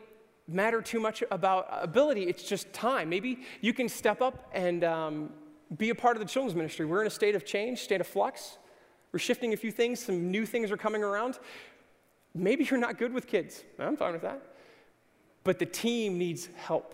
matter 0.48 0.82
too 0.82 1.00
much 1.00 1.24
about 1.30 1.68
ability, 1.72 2.24
it's 2.24 2.44
just 2.44 2.72
time. 2.74 3.10
Maybe 3.10 3.40
you 3.62 3.74
can 3.74 3.90
step 3.90 4.22
up 4.22 4.50
and 4.54 4.84
um, 4.84 5.30
be 5.76 5.90
a 5.90 5.96
part 5.96 6.16
of 6.16 6.22
the 6.22 6.28
children's 6.28 6.56
ministry. 6.56 6.86
We're 6.86 7.02
in 7.02 7.08
a 7.08 7.12
state 7.12 7.36
of 7.36 7.46
change, 7.46 7.80
state 7.80 8.00
of 8.00 8.08
flux. 8.08 8.58
We're 9.12 9.20
shifting 9.20 9.54
a 9.54 9.58
few 9.58 9.72
things, 9.72 10.00
some 10.00 10.32
new 10.32 10.46
things 10.46 10.72
are 10.72 10.78
coming 10.78 11.04
around. 11.04 11.40
maybe 12.34 12.64
you're 12.64 12.80
not 12.80 12.98
good 12.98 13.14
with 13.14 13.26
kids. 13.28 13.64
I'm 13.80 13.98
fine 13.98 14.14
with 14.14 14.22
that. 14.22 14.42
But 15.44 15.60
the 15.60 15.66
team 15.66 16.18
needs 16.18 16.50
help. 16.56 16.94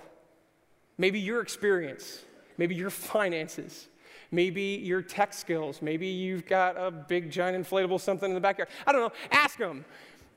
Maybe 0.97 1.19
your 1.19 1.41
experience, 1.41 2.23
maybe 2.57 2.75
your 2.75 2.89
finances, 2.91 3.88
maybe 4.31 4.62
your 4.62 5.01
tech 5.01 5.33
skills, 5.33 5.81
maybe 5.81 6.07
you've 6.07 6.45
got 6.45 6.77
a 6.77 6.91
big, 6.91 7.31
giant, 7.31 7.67
inflatable 7.67 7.99
something 7.99 8.29
in 8.29 8.36
the 8.36 8.41
backyard. 8.41 8.69
I 8.86 8.91
don't 8.91 9.01
know. 9.01 9.12
Ask 9.31 9.57
them. 9.57 9.86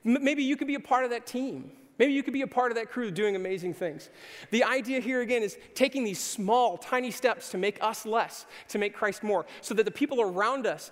M- 0.05 0.25
maybe 0.25 0.43
you 0.43 0.57
could 0.57 0.67
be 0.67 0.75
a 0.75 0.81
part 0.81 1.05
of 1.05 1.11
that 1.11 1.27
team. 1.27 1.71
Maybe 1.99 2.13
you 2.13 2.23
could 2.23 2.35
be 2.35 2.43
a 2.43 2.47
part 2.47 2.71
of 2.71 2.77
that 2.77 2.91
crew 2.91 3.11
doing 3.11 3.37
amazing 3.37 3.75
things. 3.75 4.11
The 4.51 4.65
idea 4.65 5.01
here 5.01 5.23
again 5.23 5.43
is 5.43 5.57
taking 5.75 6.05
these 6.05 6.21
small, 6.21 6.77
tiny 6.77 7.11
steps 7.11 7.51
to 7.51 7.59
make 7.59 7.83
us 7.83 8.05
less, 8.05 8.47
to 8.69 8.79
make 8.79 8.95
Christ 8.95 9.23
more, 9.23 9.47
so 9.63 9.75
that 9.75 9.85
the 9.85 9.91
people 9.91 10.21
around 10.21 10.67
us 10.67 10.91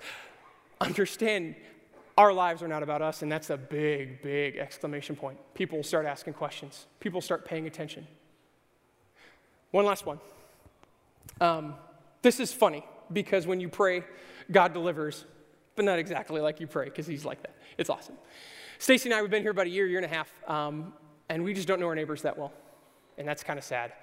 understand 0.81 1.55
our 2.17 2.33
lives 2.33 2.63
are 2.63 2.69
not 2.69 2.83
about 2.83 3.03
us, 3.03 3.23
and 3.23 3.31
that's 3.31 3.51
a 3.51 3.57
big, 3.57 4.23
big 4.23 4.57
exclamation 4.57 5.17
point. 5.17 5.39
People 5.55 5.83
start 5.83 6.07
asking 6.07 6.35
questions, 6.35 6.87
people 7.01 7.21
start 7.21 7.45
paying 7.45 7.67
attention. 7.67 8.07
One 9.73 9.85
last 9.85 10.07
one. 10.07 10.21
Um, 11.41 11.75
this 12.23 12.39
is 12.39 12.53
funny 12.53 12.85
because 13.13 13.47
when 13.47 13.61
you 13.61 13.69
pray, 13.69 14.05
God 14.51 14.73
delivers, 14.73 15.25
but 15.75 15.85
not 15.85 15.99
exactly 15.99 16.41
like 16.41 16.61
you 16.61 16.69
pray 16.69 16.85
because 16.85 17.07
He's 17.07 17.25
like 17.25 17.43
that. 17.43 17.57
It's 17.77 17.91
awesome. 17.91 18.15
Stacy 18.85 19.09
and 19.09 19.15
I, 19.17 19.23
we've 19.23 19.31
been 19.31 19.41
here 19.41 19.51
about 19.51 19.65
a 19.65 19.71
year, 19.71 19.87
year 19.87 19.97
and 19.97 20.05
a 20.05 20.15
half, 20.15 20.31
um, 20.47 20.93
and 21.31 21.43
we 21.43 21.55
just 21.55 21.67
don't 21.67 21.81
know 21.81 21.87
our 21.87 21.95
neighbors 21.95 22.21
that 22.21 22.37
well. 22.37 22.53
And 23.17 23.27
that's 23.27 23.43
kind 23.43 23.59
of 23.59 23.65
sad. 23.65 23.95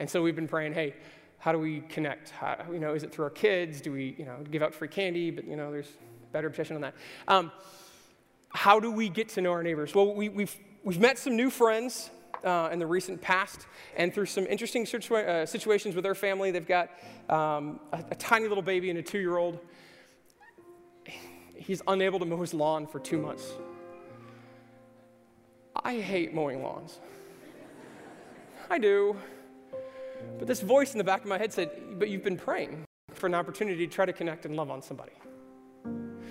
And 0.00 0.10
so 0.10 0.24
we've 0.24 0.34
been 0.34 0.48
praying, 0.48 0.74
hey, 0.74 0.94
how 1.38 1.52
do 1.52 1.60
we 1.60 1.82
connect? 1.82 2.30
How, 2.30 2.56
you 2.72 2.80
know, 2.80 2.94
is 2.94 3.04
it 3.04 3.12
through 3.12 3.26
our 3.26 3.30
kids? 3.30 3.80
Do 3.80 3.92
we, 3.92 4.16
you 4.18 4.24
know, 4.24 4.38
give 4.50 4.60
out 4.60 4.74
free 4.74 4.88
candy? 4.88 5.30
But, 5.30 5.46
you 5.46 5.54
know, 5.54 5.70
there's 5.70 5.86
better 6.32 6.48
obsession 6.48 6.74
on 6.74 6.82
that. 6.82 6.94
Um, 7.28 7.52
how 8.48 8.80
do 8.80 8.90
we 8.90 9.08
get 9.08 9.28
to 9.28 9.40
know 9.40 9.52
our 9.52 9.62
neighbors? 9.62 9.94
Well, 9.94 10.12
we, 10.12 10.28
we've, 10.28 10.58
we've 10.82 10.98
met 10.98 11.16
some 11.16 11.36
new 11.36 11.48
friends 11.48 12.10
uh, 12.42 12.70
in 12.72 12.80
the 12.80 12.86
recent 12.88 13.20
past, 13.20 13.68
and 13.96 14.12
through 14.12 14.26
some 14.26 14.48
interesting 14.48 14.82
uh, 15.12 15.46
situations 15.46 15.94
with 15.94 16.02
their 16.02 16.16
family, 16.16 16.50
they've 16.50 16.66
got 16.66 16.90
um, 17.28 17.78
a, 17.92 18.02
a 18.10 18.14
tiny 18.16 18.48
little 18.48 18.64
baby 18.64 18.90
and 18.90 18.98
a 18.98 19.02
two 19.02 19.20
year 19.20 19.36
old. 19.36 19.60
He's 21.54 21.82
unable 21.86 22.18
to 22.18 22.24
mow 22.24 22.40
his 22.40 22.52
lawn 22.52 22.88
for 22.88 22.98
two 22.98 23.18
months. 23.18 23.52
I 25.82 25.98
hate 25.98 26.34
mowing 26.34 26.62
lawns. 26.62 27.00
I 28.70 28.78
do. 28.78 29.16
But 30.38 30.46
this 30.46 30.60
voice 30.60 30.92
in 30.92 30.98
the 30.98 31.04
back 31.04 31.22
of 31.22 31.26
my 31.26 31.38
head 31.38 31.52
said, 31.52 31.98
But 31.98 32.08
you've 32.08 32.24
been 32.24 32.36
praying 32.36 32.84
for 33.12 33.26
an 33.26 33.34
opportunity 33.34 33.86
to 33.86 33.92
try 33.92 34.06
to 34.06 34.12
connect 34.12 34.44
and 34.46 34.56
love 34.56 34.70
on 34.70 34.82
somebody. 34.82 35.12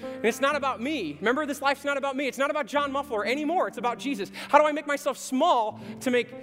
And 0.03 0.25
it's 0.25 0.41
not 0.41 0.55
about 0.55 0.81
me. 0.81 1.17
Remember, 1.19 1.45
this 1.45 1.61
life's 1.61 1.83
not 1.83 1.97
about 1.97 2.15
me. 2.15 2.27
It's 2.27 2.37
not 2.37 2.49
about 2.49 2.65
John 2.65 2.91
Muffler 2.91 3.25
anymore. 3.25 3.67
It's 3.67 3.77
about 3.77 3.99
Jesus. 3.99 4.31
How 4.49 4.57
do 4.57 4.65
I 4.65 4.71
make 4.71 4.87
myself 4.87 5.17
small 5.17 5.79
to 6.01 6.11
make 6.11 6.33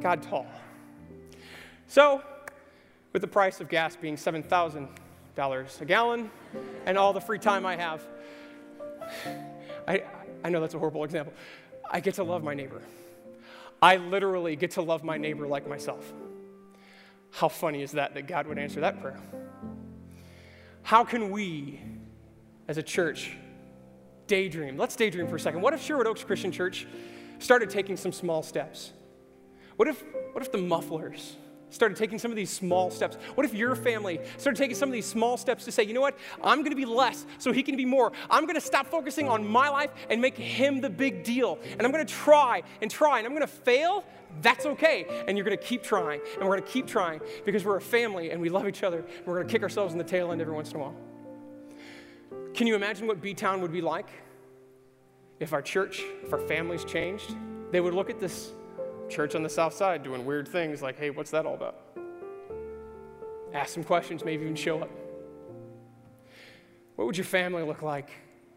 God 0.00 0.22
tall? 0.22 0.46
So, 1.86 2.22
with 3.12 3.22
the 3.22 3.28
price 3.28 3.60
of 3.60 3.68
gas 3.68 3.96
being 3.96 4.16
$7,000 4.16 5.80
a 5.80 5.84
gallon 5.84 6.30
and 6.86 6.98
all 6.98 7.12
the 7.12 7.20
free 7.20 7.38
time 7.38 7.66
I 7.66 7.76
have, 7.76 8.02
I, 9.88 10.04
I 10.44 10.50
know 10.50 10.60
that's 10.60 10.74
a 10.74 10.78
horrible 10.78 11.04
example. 11.04 11.32
I 11.90 12.00
get 12.00 12.14
to 12.14 12.24
love 12.24 12.44
my 12.44 12.54
neighbor. 12.54 12.80
I 13.82 13.96
literally 13.96 14.54
get 14.56 14.72
to 14.72 14.82
love 14.82 15.02
my 15.02 15.18
neighbor 15.18 15.46
like 15.46 15.68
myself. 15.68 16.12
How 17.32 17.48
funny 17.48 17.82
is 17.82 17.92
that 17.92 18.14
that 18.14 18.26
God 18.28 18.46
would 18.46 18.58
answer 18.58 18.80
that 18.80 19.00
prayer? 19.00 19.18
How 20.82 21.04
can 21.04 21.30
we, 21.30 21.80
as 22.68 22.78
a 22.78 22.82
church, 22.82 23.36
daydream? 24.26 24.76
Let's 24.76 24.96
daydream 24.96 25.26
for 25.26 25.36
a 25.36 25.40
second. 25.40 25.60
What 25.60 25.74
if 25.74 25.82
Sherwood 25.82 26.06
Oaks 26.06 26.22
Christian 26.22 26.52
Church 26.52 26.86
started 27.38 27.70
taking 27.70 27.96
some 27.96 28.12
small 28.12 28.42
steps? 28.42 28.92
What 29.76 29.88
if, 29.88 30.04
what 30.32 30.44
if 30.44 30.52
the 30.52 30.58
mufflers 30.58 31.36
started 31.70 31.96
taking 31.96 32.18
some 32.18 32.30
of 32.30 32.36
these 32.36 32.50
small 32.50 32.90
steps? 32.90 33.16
What 33.34 33.44
if 33.46 33.54
your 33.54 33.74
family 33.74 34.20
started 34.36 34.58
taking 34.58 34.76
some 34.76 34.88
of 34.88 34.92
these 34.92 35.06
small 35.06 35.36
steps 35.36 35.64
to 35.64 35.72
say, 35.72 35.84
you 35.84 35.94
know 35.94 36.00
what? 36.00 36.18
I'm 36.42 36.58
going 36.58 36.70
to 36.70 36.76
be 36.76 36.84
less 36.84 37.26
so 37.38 37.52
he 37.52 37.62
can 37.62 37.76
be 37.76 37.84
more. 37.84 38.12
I'm 38.28 38.44
going 38.44 38.54
to 38.54 38.60
stop 38.60 38.86
focusing 38.86 39.28
on 39.28 39.46
my 39.46 39.68
life 39.68 39.90
and 40.08 40.20
make 40.20 40.36
him 40.36 40.80
the 40.80 40.90
big 40.90 41.24
deal. 41.24 41.58
And 41.72 41.82
I'm 41.82 41.92
going 41.92 42.06
to 42.06 42.12
try 42.12 42.62
and 42.82 42.90
try 42.90 43.18
and 43.18 43.26
I'm 43.26 43.32
going 43.32 43.46
to 43.46 43.46
fail. 43.46 44.04
That's 44.42 44.66
okay. 44.66 45.06
And 45.26 45.36
you're 45.36 45.44
going 45.44 45.56
to 45.56 45.62
keep 45.62 45.82
trying 45.82 46.20
and 46.34 46.42
we're 46.48 46.56
going 46.56 46.66
to 46.66 46.72
keep 46.72 46.86
trying 46.86 47.20
because 47.44 47.64
we're 47.64 47.76
a 47.76 47.80
family 47.80 48.30
and 48.30 48.40
we 48.40 48.48
love 48.48 48.68
each 48.68 48.82
other. 48.82 48.98
And 48.98 49.26
we're 49.26 49.36
going 49.36 49.46
to 49.46 49.52
kick 49.52 49.62
ourselves 49.62 49.92
in 49.92 49.98
the 49.98 50.04
tail 50.04 50.32
end 50.32 50.40
every 50.40 50.54
once 50.54 50.70
in 50.70 50.76
a 50.76 50.80
while. 50.80 50.94
Can 52.54 52.66
you 52.66 52.74
imagine 52.74 53.06
what 53.06 53.20
B 53.20 53.34
Town 53.34 53.60
would 53.60 53.72
be 53.72 53.80
like 53.80 54.08
if 55.38 55.52
our 55.52 55.62
church, 55.62 56.02
if 56.22 56.32
our 56.32 56.40
families 56.40 56.84
changed? 56.84 57.34
They 57.70 57.80
would 57.80 57.94
look 57.94 58.10
at 58.10 58.20
this 58.20 58.52
church 59.10 59.34
on 59.34 59.42
the 59.42 59.48
south 59.48 59.74
side 59.74 60.02
doing 60.02 60.24
weird 60.24 60.48
things 60.48 60.82
like, 60.82 60.98
hey, 60.98 61.10
what's 61.10 61.30
that 61.32 61.46
all 61.46 61.54
about? 61.54 61.76
Ask 63.52 63.74
some 63.74 63.84
questions, 63.84 64.24
maybe 64.24 64.44
even 64.44 64.54
show 64.54 64.80
up. 64.80 64.90
What 66.96 67.06
would 67.06 67.16
your 67.16 67.24
family 67.24 67.62
look 67.62 67.82
like 67.82 68.10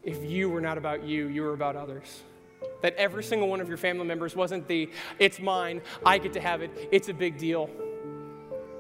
if 0.04 0.24
you 0.24 0.50
were 0.50 0.62
not 0.62 0.78
about 0.78 1.04
you, 1.04 1.28
you 1.28 1.42
were 1.42 1.54
about 1.54 1.76
others? 1.76 2.22
That 2.82 2.94
every 2.96 3.24
single 3.24 3.48
one 3.48 3.62
of 3.62 3.68
your 3.68 3.78
family 3.78 4.06
members 4.06 4.36
wasn't 4.36 4.68
the, 4.68 4.89
it's 5.18 5.39
mine, 5.39 5.82
I 6.06 6.18
get 6.18 6.34
to 6.34 6.42
have 6.42 6.62
it, 6.62 6.89
it's 6.92 7.10
a 7.10 7.13
big 7.13 7.38
deal. 7.38 7.70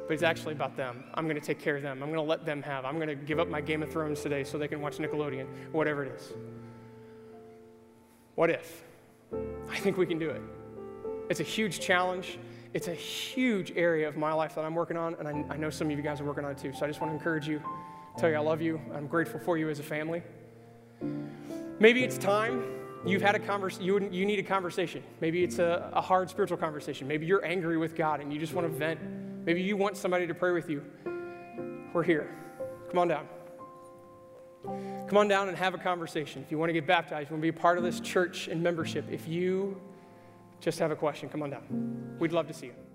But 0.07 0.13
it's 0.15 0.23
actually 0.23 0.53
about 0.53 0.75
them. 0.75 1.05
I'm 1.13 1.25
going 1.25 1.39
to 1.39 1.45
take 1.45 1.59
care 1.59 1.77
of 1.77 1.81
them. 1.81 2.03
I'm 2.03 2.09
going 2.09 2.23
to 2.23 2.29
let 2.29 2.45
them 2.45 2.61
have. 2.61 2.83
I'm 2.83 2.97
going 2.97 3.07
to 3.07 3.15
give 3.15 3.39
up 3.39 3.47
my 3.47 3.61
Game 3.61 3.81
of 3.81 3.89
Thrones 3.89 4.21
today 4.21 4.43
so 4.43 4.57
they 4.57 4.67
can 4.67 4.81
watch 4.81 4.97
Nickelodeon, 4.97 5.47
whatever 5.71 6.03
it 6.03 6.11
is. 6.11 6.33
What 8.35 8.49
if? 8.49 8.83
I 9.69 9.77
think 9.77 9.97
we 9.97 10.05
can 10.05 10.19
do 10.19 10.29
it. 10.29 10.41
It's 11.29 11.39
a 11.39 11.43
huge 11.43 11.79
challenge. 11.79 12.37
It's 12.73 12.87
a 12.87 12.93
huge 12.93 13.71
area 13.75 14.07
of 14.07 14.17
my 14.17 14.33
life 14.33 14.55
that 14.55 14.65
I'm 14.65 14.75
working 14.75 14.97
on, 14.97 15.15
and 15.19 15.27
I, 15.27 15.53
I 15.53 15.57
know 15.57 15.69
some 15.69 15.89
of 15.89 15.97
you 15.97 16.03
guys 16.03 16.19
are 16.19 16.25
working 16.25 16.43
on 16.43 16.51
it 16.51 16.57
too. 16.57 16.73
So 16.73 16.85
I 16.85 16.87
just 16.87 17.01
want 17.01 17.11
to 17.11 17.15
encourage 17.15 17.47
you, 17.47 17.61
tell 18.17 18.29
you 18.29 18.35
I 18.35 18.39
love 18.39 18.61
you. 18.61 18.81
I'm 18.95 19.07
grateful 19.07 19.39
for 19.39 19.57
you 19.57 19.69
as 19.69 19.79
a 19.79 19.83
family. 19.83 20.23
Maybe 21.79 22.03
it's 22.03 22.17
time 22.17 22.63
you've 23.05 23.21
had 23.21 23.35
a 23.35 23.39
conversation, 23.39 23.85
you, 23.85 24.09
you 24.11 24.25
need 24.25 24.39
a 24.39 24.43
conversation. 24.43 25.03
Maybe 25.21 25.43
it's 25.43 25.59
a, 25.59 25.89
a 25.93 26.01
hard 26.01 26.29
spiritual 26.29 26.57
conversation. 26.57 27.07
Maybe 27.07 27.25
you're 27.25 27.45
angry 27.45 27.77
with 27.77 27.95
God 27.95 28.21
and 28.21 28.31
you 28.31 28.39
just 28.39 28.53
want 28.53 28.71
to 28.71 28.73
vent. 28.73 28.99
Maybe 29.45 29.61
you 29.61 29.75
want 29.75 29.97
somebody 29.97 30.25
to 30.25 30.33
pray 30.33 30.51
with 30.51 30.69
you. 30.69 30.83
We're 31.93 32.03
here. 32.03 32.33
Come 32.89 32.99
on 32.99 33.07
down. 33.07 33.27
Come 34.63 35.17
on 35.17 35.27
down 35.27 35.49
and 35.49 35.57
have 35.57 35.73
a 35.73 35.77
conversation. 35.77 36.41
If 36.41 36.51
you 36.51 36.57
want 36.57 36.69
to 36.69 36.73
get 36.73 36.87
baptized, 36.87 37.29
you 37.29 37.33
want 37.33 37.43
to 37.43 37.51
be 37.51 37.57
a 37.57 37.61
part 37.61 37.77
of 37.77 37.83
this 37.83 37.99
church 37.99 38.47
and 38.47 38.63
membership, 38.63 39.05
if 39.11 39.27
you 39.27 39.79
just 40.63 40.79
have 40.79 40.91
a 40.91 40.95
question, 40.95 41.27
come 41.29 41.43
on 41.43 41.49
down. 41.49 42.15
We'd 42.19 42.31
love 42.31 42.47
to 42.47 42.53
see 42.53 42.67
you. 42.67 42.92